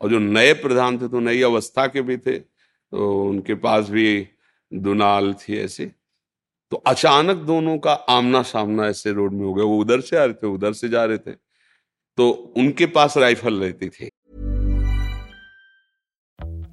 [0.00, 4.06] और जो नए प्रधान थे तो नई अवस्था के भी थे तो उनके पास भी
[4.72, 5.90] दुनाल थी ऐसे
[6.72, 10.24] तो अचानक दोनों का आमना सामना ऐसे रोड में हो गया वो उधर से आ
[10.24, 11.32] रहे थे उधर से जा रहे थे
[12.18, 14.10] तो उनके पास राइफल रहती थी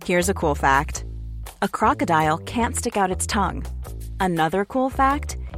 [0.05, 0.99] Here's a cool fact.
[1.61, 3.65] A crocodile can't stick out its tongue.
[4.19, 5.35] Another cool fact,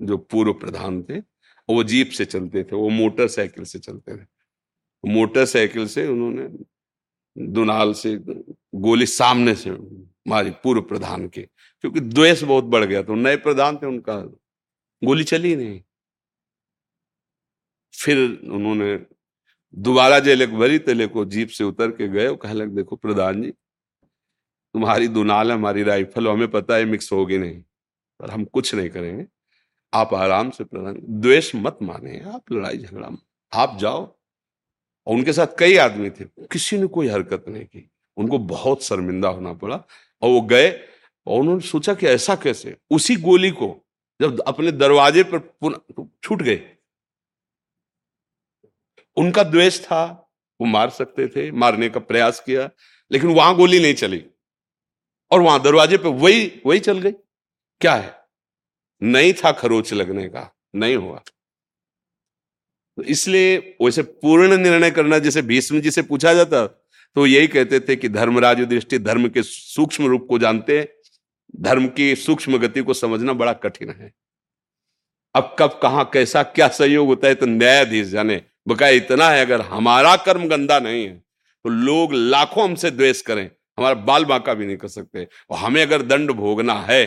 [0.00, 1.18] जो पूर्व प्रधान थे,
[1.68, 4.26] वो जीप से चलते थे, वो मोटरसाइकिल से चलते थे।
[5.04, 6.48] मोटरसाइकिल से उन्होंने
[7.36, 9.70] दुनाल से गोली सामने से
[10.28, 14.16] मारी पूर्व प्रधान के, क्योंकि द्वेष बहुत बढ़ गया तो नए प्रधान थे, उनका
[15.02, 15.80] गोली चली नहीं।
[17.94, 18.18] फिर
[18.50, 18.96] उन्होंने
[19.76, 23.50] दोबारा जेल भरी तेले को जीप से उतर के गए कह लग, देखो प्रधान जी,
[23.50, 27.60] तुम्हारी दुनाल हमारी राइफल, हमें पता है मिक्स होगी नहीं,
[28.20, 29.26] पर हम कुछ नहीं करेंगे।
[29.94, 33.10] आप आराम से प्रधान द्वेष मत माने, आप लड़ाई झगड़ा
[33.52, 34.16] आप जाओ।
[35.06, 39.28] और उनके साथ कई आदमी थे, किसी ने कोई हरकत नहीं की। उनको बहुत शर्मिंदा
[39.28, 39.76] होना पड़ा।
[40.22, 40.70] और वो गए,
[41.26, 42.76] और उन्होंने सोचा कि ऐसा कैसे?
[42.90, 43.86] उसी गोली को
[44.20, 46.76] जब अपने दरवाजे पर पुनः, छूट गए।
[49.16, 50.30] उनका द्वेष था,
[50.60, 52.70] वो मार सकते थे, मारने का प्रयास किया,
[53.12, 54.26] लेकिन वहाँ गोली नहीं चली।
[55.30, 57.12] और वहाँ दरवाजे पे वही वही चल गई।
[57.80, 58.23] क्या है?
[59.04, 61.22] नहीं था खरोच लगने का, नहीं हुआ।
[62.98, 66.66] तो इसलिए वैसे पूर्ण निर्णय करना, जैसे भीष्म जी से पूछा जाता
[67.16, 70.82] तो यही कहते थे कि धर्मराज दृष्टि धर्म के सूक्ष्म रूप को जानते
[71.60, 74.12] धर्म की सूक्ष्म गति को समझना बड़ा कठिन है।
[75.34, 79.60] अब कब, कहा, कैसा, क्या सहयोग होता है तो न्यायाधीश जाने बकाया इतना है, अगर
[79.62, 81.14] हमारा कर्म गंदा नहीं है
[81.64, 83.44] तो लोग लाखों हमसे द्वेष करें,
[83.78, 87.04] हमारा बाल बांका भी नहीं कर सकते, और हमें अगर दंड भोगना है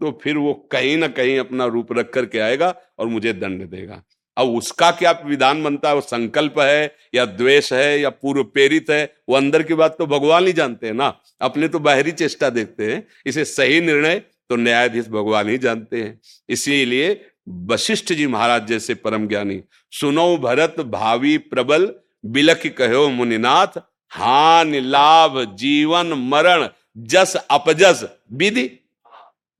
[0.00, 4.02] तो फिर वो कहीं ना कहीं अपना रूप रख करके आएगा और मुझे दंड देगा।
[4.36, 5.94] अब उसका क्या विधान बनता है?
[5.94, 9.04] वो संकल्प है या द्वेष है या पूर्व प्रेरित है?
[9.28, 12.92] वो अंदर की बात तो भगवान ही जानते हैं ना। अपने तो बाहरी चेष्टा देखते
[12.92, 17.20] हैं। इसे सही निर्णय तो न्यायाधीश भगवान ही जानते हैं। इसीलिए
[17.66, 19.60] वशिष्ठ जी महाराज जैसे परम ज्ञानी,
[19.92, 23.78] सुनो भरत भावी प्रबल बिलक कहो मुनिनाथ,
[24.10, 28.68] हान लाभ जीवन मरण, जस अपजस, विधि।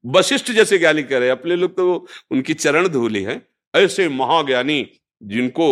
[0.05, 3.41] वशिष्ठ जैसे ज्ञानी कह रहे हैं अपने लोग तो उनकी चरण धूली है।
[3.75, 4.87] ऐसे महाज्ञानी
[5.23, 5.67] जिनको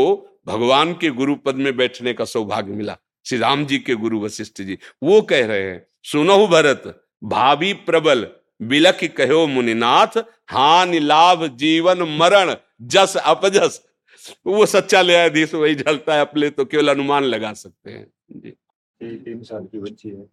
[0.47, 4.63] भगवान के गुरु पद में बैठने का सौभाग्य मिला श्री राम जी के गुरु वशिष्ठ
[4.63, 6.83] जी वो कह रहे हैं सुनो भरत
[7.25, 8.27] भाभी प्रबल
[8.61, 13.81] बिलक कहो मुनिनाथ हान लाभ जीवन मरण जस अपजस।
[14.47, 18.51] वो सच्चा न्यायाधीश वही जलता है अपने तो केवल अनुमान लगा सकते हैं। जी।
[19.01, 20.25] तीन साल की बच्ची है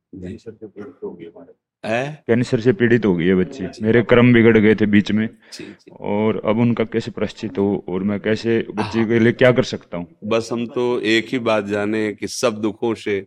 [1.86, 5.64] कैंसर से पीड़ित हो गई है बच्ची। मेरे कर्म बिगड़ गए थे बीच में। जी,
[5.64, 9.64] जी। और अब उनका कैसे प्रश्चित हो और मैं कैसे बच्ची के लिए क्या कर
[9.64, 10.08] सकता हूँ?
[10.24, 13.26] बस हम तो एक ही बात जाने कि सब दुखों से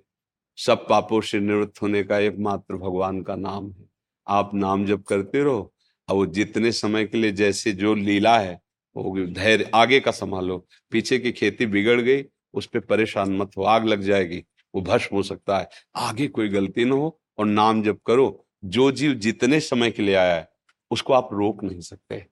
[0.59, 3.87] सब पापों से निवृत्त होने का एकमात्र भगवान का नाम है।
[4.27, 5.73] आप नाम जब करते रहो
[6.09, 8.61] और वो जितने समय के लिए जैसे जो लीला है
[8.97, 10.57] वो धैर्य आगे का संभालो।
[10.93, 14.43] पीछे की खेती बिगड़ गई उस पर परेशान मत हो आग लग जाएगी
[14.75, 18.29] वो भस्म हो सकता है। आगे कोई गलती ना हो और नाम जब करो
[18.65, 20.49] जो जीव जितने समय के लिए आया है,
[20.91, 22.27] उसको आप रोक नहीं सकते।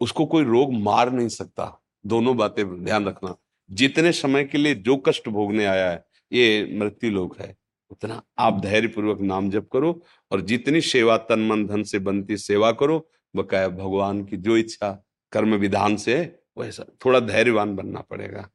[0.00, 3.36] उसको कोई रोग मार नहीं सकता। दोनों बातें ध्यान रखना।
[3.70, 7.56] जितने समय के लिए जो कष्ट भोगने आया है, ये मृत्यु लोग है।
[7.90, 12.36] उतना आप धैर्य पूर्वक नाम जप करो और जितनी सेवा तन मन धन से बनती
[12.36, 18.50] सेवा करो। बकाया भगवान की जो इच्छा कर्म विधान से वैसा थोड़ा धैर्यवान बनना पड़ेगा।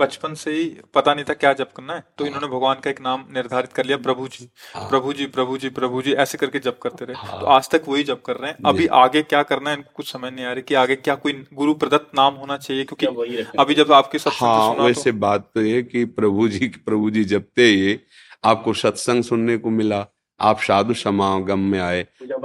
[0.00, 0.64] बचपन से ही
[0.94, 3.72] पता नहीं था क्या जप करना है। तो हाँ। इन्होंने भगवान का एक नाम निर्धारित
[3.72, 7.04] कर लिया प्रभु जी हाँ। प्रभु जी प्रभु जी प्रभु जी ऐसे करके जप करते
[7.04, 9.76] रहे। हाँ। तो आज तक वही जप कर रहे हैं। अभी आगे क्या करना है
[9.94, 13.44] कुछ समझ नहीं आ रही कि आगे क्या कोई गुरु प्रदत्त नाम होना चाहिए क्योंकि
[13.58, 15.18] अभी जब आपके साथ हाँ तो वैसे तो...
[15.18, 17.98] बात तो ये कि प्रभु जी प्रभु जी जपते ही
[18.44, 20.06] आपको सत्संग सुनने को मिला
[20.40, 22.02] आप साधु समागम में आए।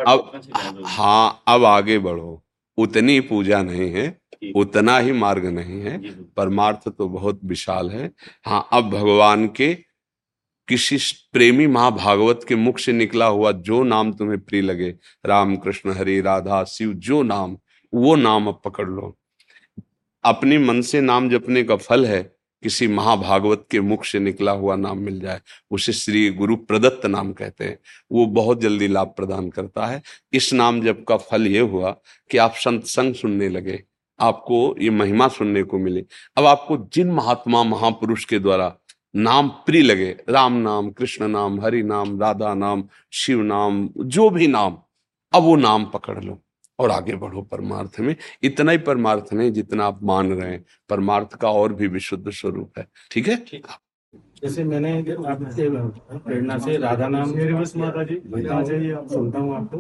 [0.08, 0.42] अब
[0.86, 2.44] हाँ अब आगे बढ़ो।
[2.78, 5.98] उतनी पूजा नहीं है। उतना ही मार्ग नहीं है।
[6.38, 8.12] परमार्थ तो बहुत विशाल है।
[8.46, 9.74] हाँ अब भगवान के
[10.68, 10.98] किसी
[11.34, 14.90] प्रेमी महाभागवत के मुख से निकला हुआ जो नाम तुम्हें प्रिय लगे
[15.26, 17.58] राम कृष्ण हरि राधा शिव जो नाम
[17.94, 19.18] वो नाम अब पकड़ लो।
[20.24, 22.22] अपने मन से नाम जपने का फल है
[22.64, 27.32] किसी महाभागवत के मुख से निकला हुआ नाम मिल जाए उसे श्री गुरु प्रदत्त नाम
[27.34, 27.78] कहते हैं।
[28.12, 30.02] वो बहुत जल्दी लाभ प्रदान करता है।
[30.34, 31.92] इस नाम जप का फल ये हुआ
[32.32, 33.84] कि आप संत संग सुनने लगे।
[34.22, 36.06] आपको ये महिमा सुनने को मिले।
[36.38, 38.78] अब आपको जिन महात्मा, महापुरुष के द्वारा
[39.16, 44.48] नाम प्रिय लगे, राम नाम, कृष्ण नाम, हरि नाम, राधा नाम, शिव नाम, जो भी
[44.48, 44.78] नाम,
[45.34, 46.42] अब वो नाम पकड़ लो
[46.80, 51.34] और आगे बढ़ो परमार्थ में। इतना ही परमार्थ नहीं जितना आप मान रहे हैं। परमार्थ
[51.34, 53.46] का और भी विशुद्ध स्वरूप है। ठीक है?
[54.44, 54.92] जैसे मैंने
[55.30, 55.68] आपसे
[56.18, 57.30] प्रेरणा से राधा नाम
[57.78, 58.16] माता जी
[59.14, 59.78] सुनता हूँ आपको।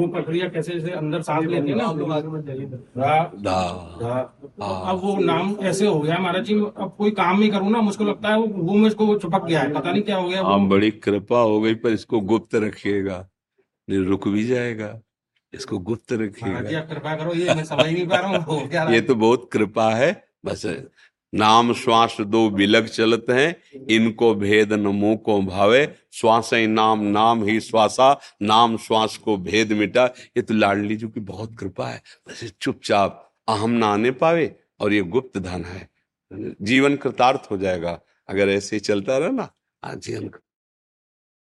[0.00, 1.84] वो प्रक्रिया कैसे जैसे अंदर सांस लेते हैं ना
[4.90, 8.04] अब वो नाम ऐसे हो गया महाराज जी अब कोई काम नहीं करूँ ना मुझको
[8.04, 11.40] लगता है वो मुझको चिपक गया है पता नहीं क्या हो गया आप बड़ी कृपा
[11.40, 13.26] हो गई पर इसको गुप्त रखिएगा
[13.88, 14.98] रुक भी जाएगा
[15.52, 19.48] इसको गुप्त रखिएगा। कृपा करो ये मैं समझ नहीं पा रहा हूँ ये तो बहुत
[19.52, 20.10] कृपा है
[20.44, 20.62] बस
[21.32, 27.44] नाम श्वास दो बिलग चलते हैं इनको भेद न मुँह को भावे। श्वास नाम नाम
[27.44, 28.12] ही श्वासा
[28.42, 30.04] नाम श्वास को भेद मिटा।
[30.36, 34.92] ये तो लाडली जी की बहुत कृपा है। बस चुपचाप अहम ना आने पावे और
[34.92, 35.88] ये गुप्त धन है।
[36.62, 39.48] जीवन कृतार्थ हो जाएगा अगर ऐसे ही चलता रहा ना
[39.82, 40.30] आज जीवन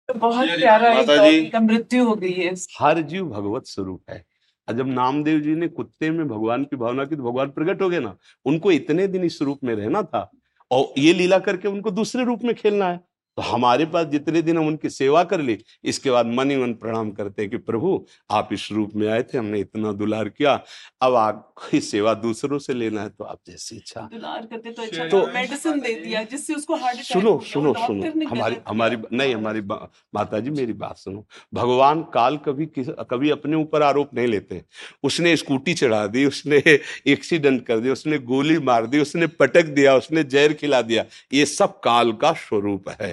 [0.09, 4.23] बहुत प्यारा मृत्यु हो गई है। हर जीव भगवत स्वरूप है।
[4.71, 7.99] जब नामदेव जी ने कुत्ते में भगवान की भावना की तो भगवान प्रकट हो गए
[7.99, 10.29] ना, उनको इतने दिन इस रूप में रहना था,
[10.71, 12.99] और ये लीला करके उनको दूसरे रूप में खेलना है।
[13.39, 15.57] तो हमारे पास जितने दिन हम उनकी सेवा कर ली
[15.89, 17.91] इसके बाद मन ही मन प्रणाम करते हैं कि प्रभु
[18.29, 20.53] आप इस रूप में आए थे हमने इतना दुलार किया
[21.01, 25.05] अब आपकी सेवा दूसरों से लेना है तो आप जैसी इच्छा। दुलार करते तो अच्छा
[25.09, 30.39] तो मेडिसिन दे दिया जिससे उसको हार्ट सुनो सुनो सुनो हमारी हमारी नहीं हमारी माता
[30.39, 34.61] जी मेरी बात सुनो। भगवान काल कभी कभी अपने ऊपर आरोप नहीं लेते
[35.03, 36.61] उसने स्कूटी चढ़ा दी उसने
[37.07, 41.45] एक्सीडेंट कर दिया उसने गोली मार दी उसने पटक दिया उसने जहर खिला दिया ये
[41.47, 43.11] सब काल का स्वरूप है।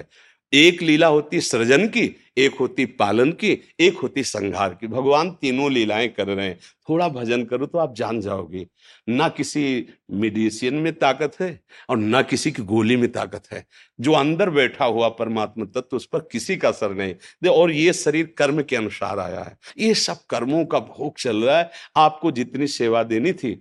[0.52, 2.06] एक लीला होती है सृजन की
[2.36, 7.08] एक होती पालन की, एक होती संहार की। भगवान तीनों लीलाएँ कर रहे हैं। थोड़ा
[7.08, 8.66] भजन करो तो आप जान जाओगे।
[9.08, 11.48] ना किसी मेडिसिन में ताकत है
[11.90, 13.64] और ना किसी की गोली में ताकत है।
[14.00, 17.70] जो अंदर बैठा हुआ परमात्मा तत्व तो उस पर किसी का असर नहीं। दे, और
[17.72, 21.70] ये शरीर कर्म के अनुसार आया है। ये सब कर्मों का भोग चल रहा है।
[21.96, 23.54] आपको जितनी सेवा देनी थी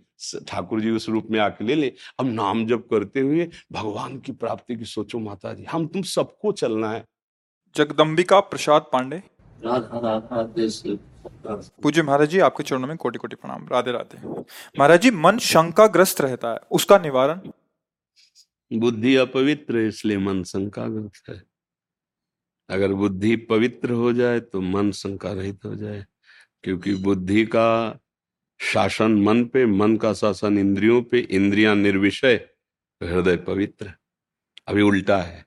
[0.48, 4.32] ठाकुर जी उस रूप में आके ले ले। अब नाम जब करते हुए भगवान की
[4.32, 7.04] प्राप्ति की सोचो माता जी हम, तुम सबको चलना है।
[7.76, 9.22] जगदम्बिका प्रसाद पांडे।
[11.84, 14.18] पूज्य महाराज जी आपके चरणों में कोटि कोटि प्रणाम। राधे राधे।
[14.80, 17.40] महाराज जी मन शंका ग्रस्त रहता है उसका निवारण?
[18.72, 21.42] बुद्धि अपवित्र है इसलिए मन शंका ग्रस्त है।
[22.70, 26.06] अगर बुद्धि पवित्र हो जाए तो मन शंका रहित हो जाए।
[26.64, 28.00] क्योंकि बुद्धि का
[28.60, 32.36] शासन मन पे मन का शासन इंद्रियों पे इंद्रियाँ निर्विषय
[33.02, 33.92] हृदय पवित्र
[34.68, 35.46] अभी उल्टा है।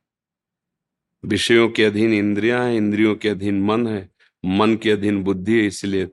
[1.24, 4.10] विषयों के अधीन इंद्रियाँ हैं, इंद्रियों के अधीन मन है।
[4.44, 6.06] मन के अधीन बुद्धि है, इसलिए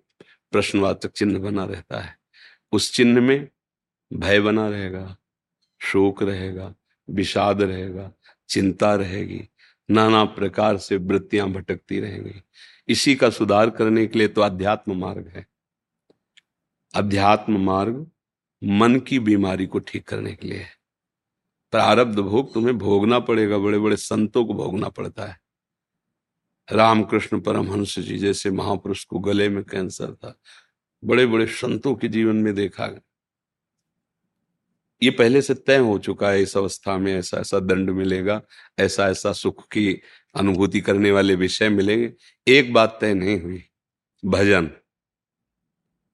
[0.52, 2.18] प्रश्नवाचक चिन्ह बना रहता है।
[2.72, 3.48] उस चिन्ह में
[4.14, 5.18] भय बना रहेगा,
[5.82, 6.76] शोक रहेगा,
[7.10, 8.12] विषाद रहेगा,
[8.50, 9.50] चिंता रहेगी,
[9.92, 12.42] नाना प्रकार से वृत्तियाँ भटकती रहेंगी।
[12.88, 15.46] इसी का सुधार करने के लिए तो अध्यात्म मार्ग है।
[16.96, 18.12] अध्यात्म मार्ग
[18.64, 20.75] मन की बीमारी को ठीक करने के लिए है।
[21.74, 25.38] प्रारब्ध भोग तुम्हें भोगना पड़ेगा बड़े बड़े संतों को भोगना पड़ता है।
[26.70, 30.36] रामकृष्ण परमहंस जी जैसे महापुरुष को गले में कैंसर था
[31.04, 33.02] बड़े बड़े संतों के जीवन में देखा गया।
[35.02, 38.42] ये पहले से तय हो चुका है, इस अवस्था में ऐसा ऐसा दंड मिलेगा,
[38.80, 40.02] ऐसा ऐसा सुख की
[40.36, 42.14] अनुभूति करने वाले विषय मिलेंगे।
[42.48, 43.64] एक बात तय नहीं हुई,
[44.26, 44.72] भजन,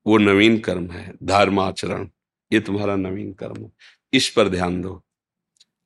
[0.06, 2.10] वो नवीन कर्म है, धर्माचरण,
[2.52, 3.72] ये तुम्हारा नवीन कर्म है।
[4.14, 5.02] इस पर ध्यान दो।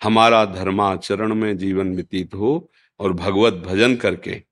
[0.03, 4.43] हमारा धर्माचरण में जीवन व्यतीत हो और भगवत भजन करके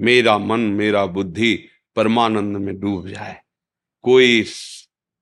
[0.00, 3.42] मेरा मन, मेरा बुद्धि परमानंद में डूब जाए।
[4.02, 4.42] कोई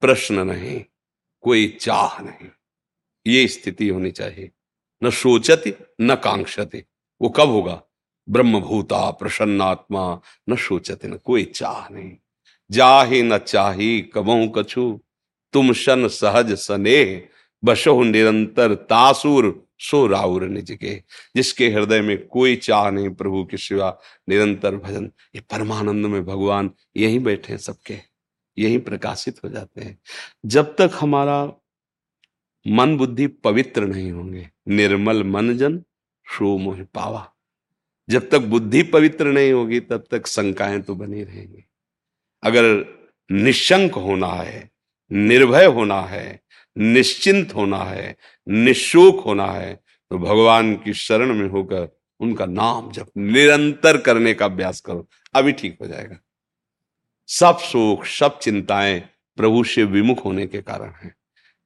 [0.01, 0.85] प्रश्न नहीं,
[1.41, 2.49] कोई चाह नहीं।
[3.27, 4.51] ये स्थिति होनी चाहिए।
[5.05, 6.85] न सोचती न कांक्षति।
[7.23, 7.83] वो कब होगा?
[8.29, 12.17] ब्रह्मभूता, प्रसन्नात्मा, न सोचते न कोई चाह नहीं।
[12.71, 15.01] जाहि न चाही कबू कछु।
[15.53, 17.29] तुम शन सहज सने
[17.65, 21.03] बशो निरंतर तासुर, सो राउर निज के।
[21.37, 23.99] जिसके हृदय में कोई चाह नहीं प्रभु के सिवा,
[24.29, 27.99] निरंतर भजन। ये परमानंद में भगवान यही बैठे हैं सबके।
[28.59, 29.99] यही प्रकाशित हो जाते हैं।
[30.47, 31.53] जब तक हमारा
[32.69, 35.85] मन बुद्धि पवित्र नहीं होंगे, निर्मल मन जन
[36.31, 37.33] शो मोह पावा।
[38.11, 41.65] जब तक बुद्धि पवित्र नहीं होगी, तब तक शंकाएँ तो बनी रहेंगी।
[42.43, 42.85] अगर
[43.33, 44.71] निशंक होना है,
[45.13, 46.44] निर्भय होना है
[46.77, 48.17] निश्चिंत होना है,
[48.47, 49.75] निशोक होना है
[50.11, 51.89] तो भगवान की शरण में होकर
[52.21, 56.19] उनका नाम जब निरंतर करने का अभ्यास करो, अभी ठीक हो जाएगा।
[57.29, 59.01] सब सुख सब चिंताएँ
[59.39, 61.15] प्रभु से विमुख होने के कारण है।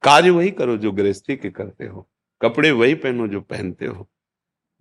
[0.03, 2.07] कार्य वही करो जो गृहस्थी के करते हो,
[2.41, 4.07] कपड़े वही पहनो जो पहनते हो।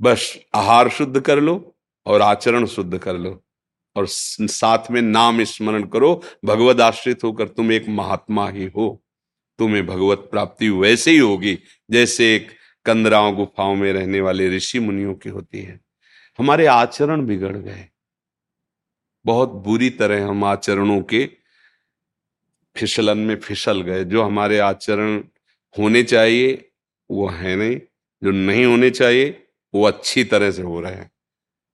[0.01, 1.75] बस आहार शुद्ध कर लो
[2.07, 3.43] और आचरण शुद्ध कर लो
[3.97, 6.15] और साथ में नाम स्मरण करो
[6.45, 9.03] भगवत आश्रित होकर तुम एक महात्मा ही हो।
[9.59, 11.59] तुम्हें भगवत प्राप्ति वैसे ही होगी,
[11.91, 12.49] जैसे एक
[12.85, 15.81] कंदराओं गुफाओं में रहने वाले ऋषि मुनियों की होती है।
[16.39, 17.87] हमारे आचरण बिगड़ गए।
[19.27, 21.31] बहुत बुरी तरह हम आचरणों के
[22.77, 25.25] फिसलन में फिसल गए। जो हमारे आचरण
[25.79, 26.71] होने चाहिए,
[27.11, 27.77] वो है नहीं।
[28.25, 31.11] जो नहीं होने चाहिए, वो अच्छी तरह से हो रहे हैं।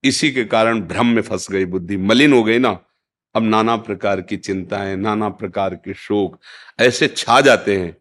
[0.05, 2.85] इसी के कारण भ्रम में फंस गई बुद्धि। मलिन हो गई ना।
[3.35, 6.41] अब नाना प्रकार की चिंताएँ, नाना प्रकार के शोक
[6.81, 7.97] ऐसे छा जाते हैं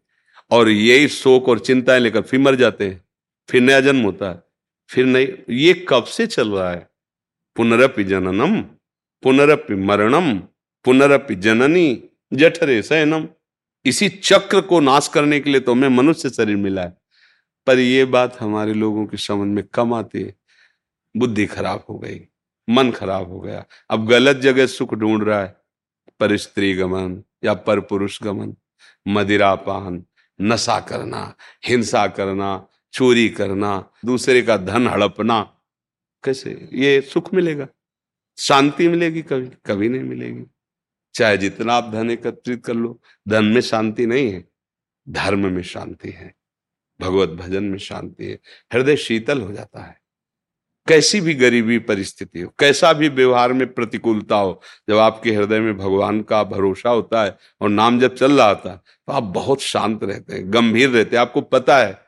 [0.52, 3.04] और यही शोक और चिंताएँ लेकर फिर मर जाते हैं।
[3.50, 4.44] फिर नया जन्म होता है।
[4.90, 6.90] फिर नहीं ये कब से चल रहा है?
[7.56, 8.62] पुनरपि जननम,
[9.24, 10.40] पुनरपि मरणम,
[10.86, 12.04] पुनरपि जननी,
[12.34, 13.28] जठरे सैनम।
[13.86, 16.98] इसी चक्र को नाश करने के लिए तो हमें मनुष्य शरीर मिला है।
[17.68, 20.36] पर ये बात हमारे लोगों की समझ में कम आती है।
[21.18, 22.28] बुद्धि खराब हो गई।
[22.70, 25.56] मन खराब हो गया। अब गलत जगह सुख ढूंढ रहा है
[26.20, 28.56] पर स्त्री गमन या पर पुरुष गमन,
[29.08, 30.06] मदिरापान,
[30.42, 31.36] नशा करना,
[31.66, 35.42] हिंसा करना, चोरी करना, दूसरे का धन हड़पना,
[36.24, 36.70] कैसे?
[36.74, 37.68] ये सुख मिलेगा?
[38.38, 39.48] शांति मिलेगी कभी?
[39.66, 40.46] कभी नहीं मिलेगी।
[41.16, 44.48] चाहे जितना आप धन एकत्रित कर लो, धन में शांति नहीं है,
[45.10, 46.34] धर्म में शांति है,
[47.02, 48.40] भगवत भजन में शांति है,
[48.74, 50.03] हृदय शीतल हो जाता है।
[50.88, 55.78] कैसी भी गरीबी परिस्थिति हो, कैसा भी व्यवहार में प्रतिकूलता हो, जब आपके हृदय में
[55.78, 59.62] भगवान का भरोसा होता है और नाम जब चल रहा होता है तो आप बहुत
[59.62, 62.00] शांत रहते हैं, गंभीर रहते हैं। आपको पता है,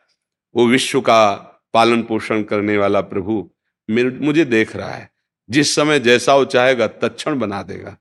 [0.56, 1.26] वो विश्व का
[1.74, 3.50] पालन पोषण करने वाला प्रभु
[3.90, 5.10] मुझे देख रहा है।
[5.50, 7.98] जिस समय जैसा वो चाहेगा तत्ण बना देगा।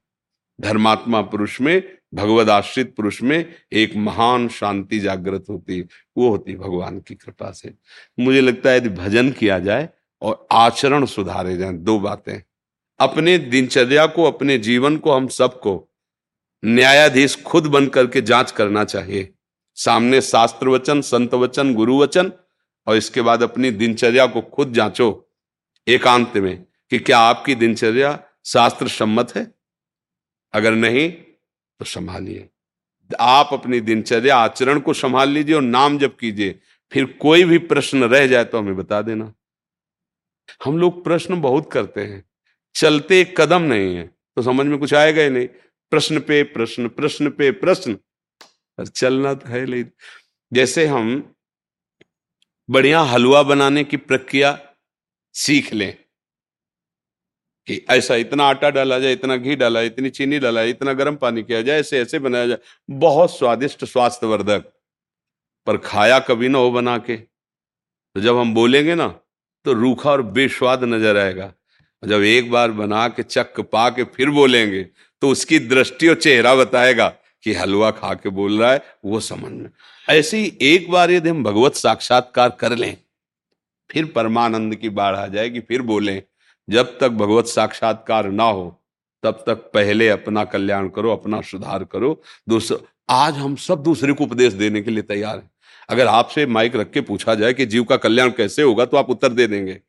[0.59, 1.83] धर्मात्मा पुरुष में,
[2.15, 5.81] भगवद आश्रित पुरुष में एक महान शांति जागृत होती,
[6.17, 7.75] वो होती भगवान की कृपा से।
[8.19, 9.89] मुझे लगता है यदि भजन किया जाए
[10.23, 12.43] और आचरण सुधारे जाए, दो बातें।
[13.01, 15.91] अपने दिनचर्या को, अपने जीवन को हम सबको
[16.65, 19.35] न्यायाधीश खुद बन करके जाँच करना चाहिए।
[19.75, 22.33] सामने शास्त्र वचन, संत वचन, गुरु वचन
[22.87, 25.31] और इसके बाद अपनी दिनचर्या को खुद जांचो
[25.89, 29.55] एकांत में कि क्या आपकी दिनचर्या शास्त्र सम्मत है?
[30.53, 31.11] अगर नहीं
[31.79, 32.49] तो संभालिए।
[33.21, 36.61] आप अपनी दिनचर्या, आचरण को संभाल लीजिए और नाम जप कीजिए।
[36.93, 39.33] फिर कोई भी प्रश्न रह जाए तो हमें बता देना।
[40.65, 42.25] हम लोग प्रश्न बहुत करते हैं।
[42.75, 45.47] चलते कदम नहीं है तो समझ में कुछ आएगा ही नहीं।
[45.93, 47.99] प्रश्न पे प्रश्न प्रश्न पे प्रश्न
[48.79, 49.85] और चलना तो है नहीं।
[50.53, 51.35] जैसे हम
[52.69, 54.59] बढ़िया हलवा बनाने की प्रक्रिया
[55.35, 55.93] सीख लें
[57.69, 60.93] कि ऐसा इतना आटा डाला जाए, इतना घी डाला जाए, इतनी चीनी डाला जाए, इतना
[60.93, 62.59] गर्म पानी किया जाए, ऐसे ऐसे बनाया जाए,
[62.91, 64.73] बहुत स्वादिष्ट स्वास्थ्यवर्धक।
[65.67, 69.09] पर खाया कभी ना हो बना के। तो जब हम बोलेंगे ना
[69.67, 71.53] तो रूखा और बेस्वाद नज़र आएगा।
[72.03, 74.83] जब एक बार बना के चक पा के फिर बोलेंगे
[75.23, 77.09] तो उसकी दृष्टि और चेहरा बताएगा
[77.45, 79.69] कि हलवा खा के बोल रहा है, वो समझ में।
[80.07, 82.97] ऐसे ही एक बार यदि हम भगवत साक्षात्कार कर लें,
[83.91, 86.23] फिर परमानंद की बाढ़ आ जाएगी, फिर बोलें,
[86.69, 88.81] जब तक भगवत साक्षात्कार ना हो,
[89.23, 92.79] तब तक पहले अपना कल्याण करो, अपना सुधार करो। दूसरा
[93.15, 95.51] आज हम सब दूसरे को उपदेश देने के लिए तैयार हैं।
[95.89, 99.11] अगर आपसे माइक रख के पूछा जाए कि जीव का कल्याण कैसे होगा तो आप
[99.11, 99.81] उत्तर दे देंगे।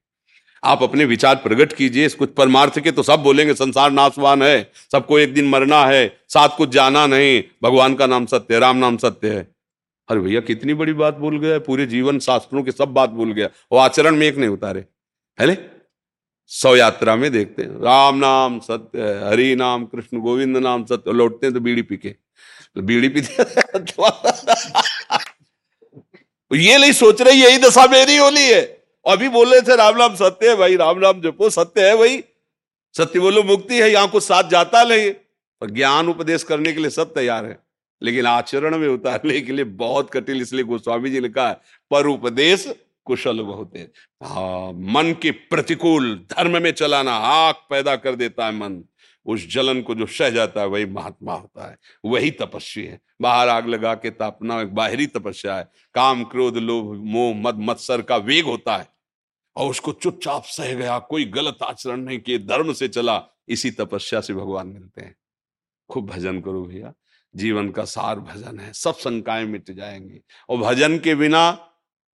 [0.64, 5.20] आप अपने विचार प्रकट कीजिए कुछ परमार्थ के तो सब बोलेंगे, संसार नाशवान है, सबको
[5.20, 8.98] एक दिन मरना है, साथ कुछ जाना नहीं, भगवान का नाम सत्य है, राम नाम
[8.98, 9.48] सत्य है।
[10.10, 13.50] अरे भैया, कितनी बड़ी बात भूल गया, पूरे जीवन शास्त्रों के सब बात भूल गया,
[13.72, 14.86] वो आचरण में एक नहीं उतारे,
[15.38, 15.58] है
[16.52, 21.12] सौ यात्रा में देखते हैं, राम नाम सत्य है, हरि नाम, कृष्ण गोविंद नाम सत्य
[21.14, 23.44] लौटते हैं तो बीड़ी पी के तो बीड़ी पीते
[26.54, 28.62] ये नहीं सोच रहे, यही दशा मेरी होली है।
[29.08, 32.24] अभी बोल रहे थे, राम नाम सत्य है भाई, राम नाम जपो, सत्य है भाई
[32.98, 35.12] सत्य बोलो, मुक्ति है, यहाँ कुछ साथ जाता नहीं।
[35.62, 37.60] और ज्ञान उपदेश करने के लिए सब तैयार है।
[38.04, 41.52] लेकिन आचरण में उतारने के लिए बहुत कठिन, इसलिए गोस्वामी जी ने कहा,
[41.92, 42.74] पर उपदेश
[43.06, 43.92] कुशल बहुत है।
[44.24, 48.84] हाँ मन के प्रतिकूल धर्म में चलाना आग पैदा कर देता है मन।
[49.26, 53.50] उस जलन को जो सह जाता है, वही महात्मा होता है। वही तपस्वी है। बाहर
[53.50, 58.18] आग लगा के तापना एक बाहरी तपस्या है। काम, क्रोध, लोभ, मोह, मद, मत्सर का
[58.18, 58.88] वेग होता है।
[59.56, 64.22] और उसको चुपचाप सह गया, कोई गलत आचरण नहीं किए, धर्म से चला, इसी तपस्या
[64.22, 65.16] से भगवान मिलते हैं।
[65.90, 66.94] खूब भजन करो भैया।
[67.36, 71.72] जीवन का सार भजन है। सब शंकाएँ मिट जाएँगी। और भजन के बिना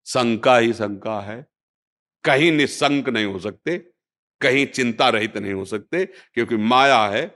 [0.06, 1.46] शंका ही शंका है।
[2.24, 3.89] कहीं निशंक नहीं हो सकते।
[4.40, 7.26] कहीं चिंता रहित नहीं हो सकते, क्योंकि माया है।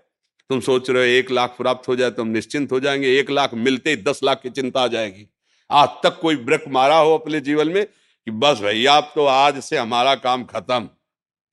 [0.50, 3.30] तुम सोच रहे हो एक लाख प्राप्त हो जाए तो हम निश्चिंत हो जाएँगे, एक
[3.30, 5.26] लाख मिलते ही दस लाख की चिंता आ जाएगी।
[5.70, 9.62] आज तक कोई ब्रक मारा हो अपने जीवन में कि बस भैया अब तो आज
[9.62, 10.88] से हमारा काम खत्म।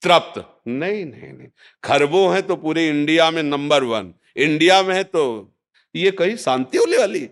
[0.02, 1.48] तृप्त। नहीं नहीं नहीं।
[1.84, 5.22] खरबों है तो पूरे इंडिया में नंबर वन। इंडिया में है तो
[5.94, 7.28] ये कहीं शांति होने वाली,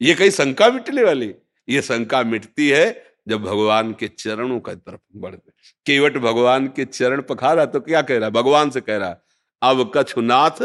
[0.00, 1.34] ये कहीं शंका मिटने वाली,
[1.68, 5.52] ये शंका मिटती है जब भगवान के चरणों का तरफ़ बढ़ते
[5.86, 8.26] केवट भगवान के चरण पखारा तो क्या कह रहा?
[8.26, 9.22] है भगवान से कह रहा है
[9.62, 10.62] अब कछुनाथ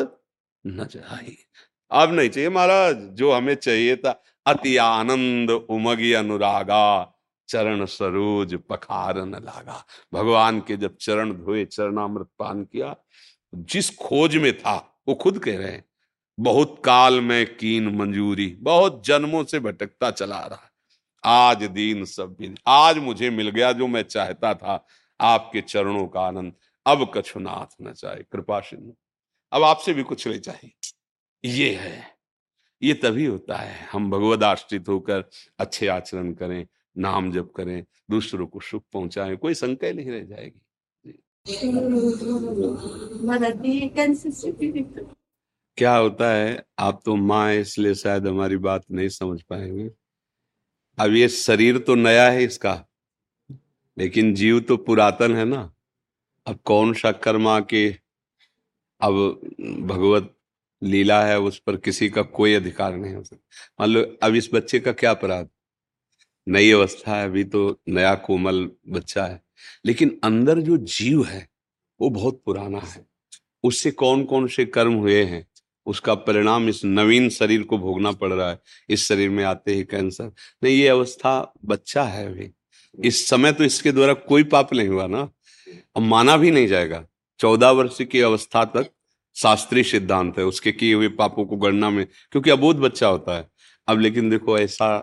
[0.68, 1.38] न चाहिए
[1.92, 7.14] अब नहीं चाहिए महाराज, जो हमें चाहिए था। अति आनंद उमगी अनुरागा,
[7.48, 12.96] चरण सरोज पखार न लागा। भगवान के जब चरण धोए, चरणामृत पान किया,
[13.56, 15.86] जिस खोज में था, वो खुद कह रहे हैं,
[16.40, 20.67] बहुत काल में कीन मंजूरी, बहुत जन्मों से भटकता चला रहा
[21.24, 24.86] आज दीन सब भी आज मुझे मिल गया जो मैं चाहता था,
[25.20, 26.54] आपके चरणों का आनंद।
[26.86, 28.94] अब कछुनाथ न चाहे कृपा सिंधु।
[29.52, 30.72] अब आपसे भी कुछ नहीं चाहिए
[31.44, 32.04] ये है,
[32.82, 35.24] ये तभी होता है, हम भगवद आश्रित होकर
[35.60, 36.66] अच्छे आचरण करें,
[36.98, 40.62] नाम जप करें, दूसरों को सुख पहुंचाएँ, कोई संकय नहीं रह जाएगी।
[45.78, 49.90] क्या होता है, आप तो माँ इसलिए शायद हमारी बात नहीं समझ पाएँगे।
[50.98, 52.86] अब ये शरीर तो नया है इसका,
[53.98, 55.74] लेकिन जीव तो पुरातन है ना।
[56.48, 57.88] अब कौन सा कर्मा के
[59.02, 59.14] अब
[59.82, 60.34] भगवत
[60.82, 63.46] लीला है, उस पर किसी का कोई अधिकार नहीं हो सकता।
[63.80, 65.50] मान लो, अब इस बच्चे का क्या अपराध?
[66.48, 69.42] नई अवस्था है, अभी तो नया कोमल बच्चा है।
[69.86, 71.48] लेकिन अंदर जो जीव है,
[72.00, 73.06] वो बहुत पुराना है।
[73.64, 75.46] उससे कौन कौन से कर्म हुए हैं?
[75.88, 78.60] उसका परिणाम इस नवीन शरीर को भोगना पड़ रहा है।
[78.90, 80.32] इस शरीर में आते ही कैंसर।
[80.64, 82.50] नहीं, ये अवस्था बच्चा है अभी।
[83.08, 85.30] इस समय तो इसके द्वारा कोई पाप नहीं हुआ ना।
[85.96, 87.04] अब माना भी नहीं जाएगा।
[87.40, 88.90] चौदह वर्ष की अवस्था तक
[89.36, 93.48] शास्त्रीय सिद्धांत है उसके किए हुए पापों को गणना में, क्योंकि अबोध बच्चा होता है।
[93.88, 94.96] अब लेकिन देखो, ऐसा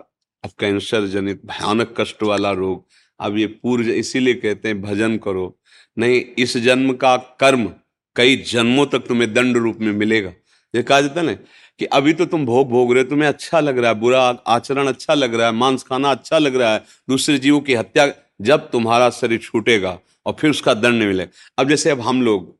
[0.44, 2.84] अब कैंसर जनित भयानक कष्ट वाला रोग,
[3.20, 5.56] अब ये पूर्व इसीलिए कहते हैं, भजन करो।
[5.98, 7.72] नहीं, इस जन्म का कर्म
[8.16, 10.32] कई जन्मों तक तुम्हें दंड रूप में मिलेगा।
[10.74, 13.78] ये कहा जाता ना कि अभी तो तुम भोग भोग रहे हो, तुम्हें अच्छा लग
[13.78, 17.38] रहा है, बुरा आचरण अच्छा लग रहा है, मांस खाना अच्छा लग रहा है, दूसरे
[17.38, 22.00] जीवों की हत्या जब तुम्हारा शरीर छूटेगा और फिर उसका दंड मिलेगा। अब जैसे अब
[22.00, 22.56] हम लोग,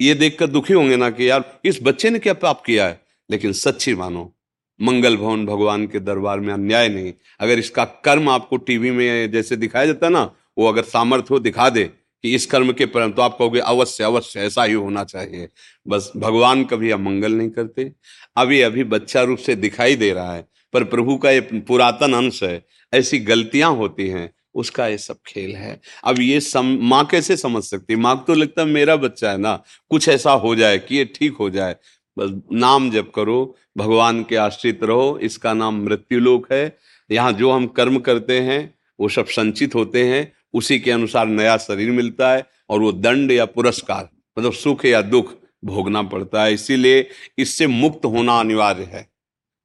[0.00, 3.00] ये देखकर दुखी होंगे ना कि यार, इस बच्चे ने क्या पाप किया है?
[3.30, 4.32] लेकिन सच्ची मानो,
[4.80, 9.56] मंगल भवन भगवान के दरबार में अन्याय नहीं। अगर इसका कर्म आपको टीवी में जैसे
[9.56, 11.90] दिखाया जाता है ना, वो अगर सामर्थ्य हो दिखा दे
[12.24, 15.48] कि इस कर्म के परम तो आप कहोगे अवश्य अवश्य, ऐसा ही होना चाहिए।
[15.86, 17.90] बस भगवान कभी अमंगल नहीं करते।
[18.36, 22.42] अभी अभी बच्चा रूप से दिखाई दे रहा है, पर प्रभु का ये पुरातन अंश
[22.42, 22.62] है,
[22.92, 27.62] ऐसी गलतियाँ होती हैं, उसका ये सब खेल है। अब ये सम, माँ कैसे समझ
[27.64, 29.54] सकती माँ को तो लगता है मेरा बच्चा है ना,
[29.90, 31.76] कुछ ऐसा हो जाए कि ये ठीक हो जाए।
[32.16, 36.76] बस नाम जप करो, भगवान के आश्रित रहो, इसका नाम मृत्युलोक है।
[37.10, 41.56] यहाँ जो हम कर्म करते हैं, वो सब संचित होते हैं उसी के अनुसार नया
[41.58, 45.34] शरीर मिलता है और वो दंड या पुरस्कार मतलब सुख या दुख
[45.64, 49.06] भोगना पड़ता है। इसीलिए इससे मुक्त होना अनिवार्य है।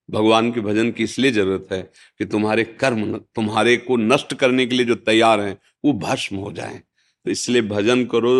[0.10, 1.82] भगवान के भजन की इसलिए ज़रूरत है
[2.20, 6.52] कि तुम्हारे कर्म तुम्हारे को नष्ट करने के लिए जो तैयार हैं वो भस्म हो
[6.54, 6.82] जाए।
[7.26, 8.34] तो इसलिए भजन करो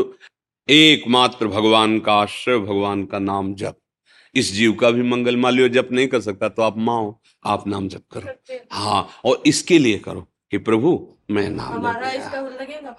[0.70, 3.76] एकमात्र भगवान का आश्रय भगवान का नाम जप।
[4.36, 7.14] इस जीव का भी मंगल मालियो जप नहीं कर सकता तो आप माओ
[7.46, 10.96] आप नाम जप करो। हाँ और इसके लिए करो कि प्रभु
[11.32, 11.86] मैं नाम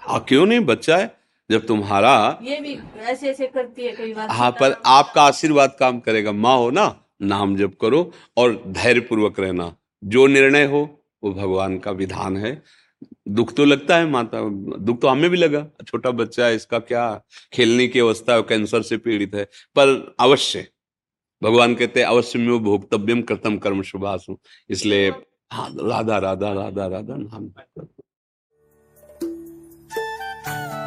[0.01, 1.15] हाँ क्यों नहीं बच्चा है
[1.49, 2.13] जब तुम्हारा
[2.43, 6.57] ये भी ऐसे ऐसे करती है कई बार। हाँ पर आपका आशीर्वाद काम करेगा। माँ
[6.57, 6.85] हो ना
[7.21, 10.81] नाम जप करो और धैर्य पूर्वक रहना। जो निर्णय हो
[11.23, 12.61] वो भगवान का विधान है।
[13.29, 14.39] दुख तो लगता है माता
[14.79, 17.05] दुख तो हमें भी लगा। छोटा बच्चा है इसका क्या
[17.53, 19.43] खेलने की अवस्था है कैंसर से पीड़ित है।
[19.75, 20.67] पर अवश्य
[21.41, 24.37] भगवान कहते हैं अवश्य में भोक्तव्यम कर्तम कर्म शुभासु।
[24.69, 25.09] इसलिए
[25.53, 27.49] हाँ राधा राधा राधा राधा नाम।
[30.45, 30.82] Oh.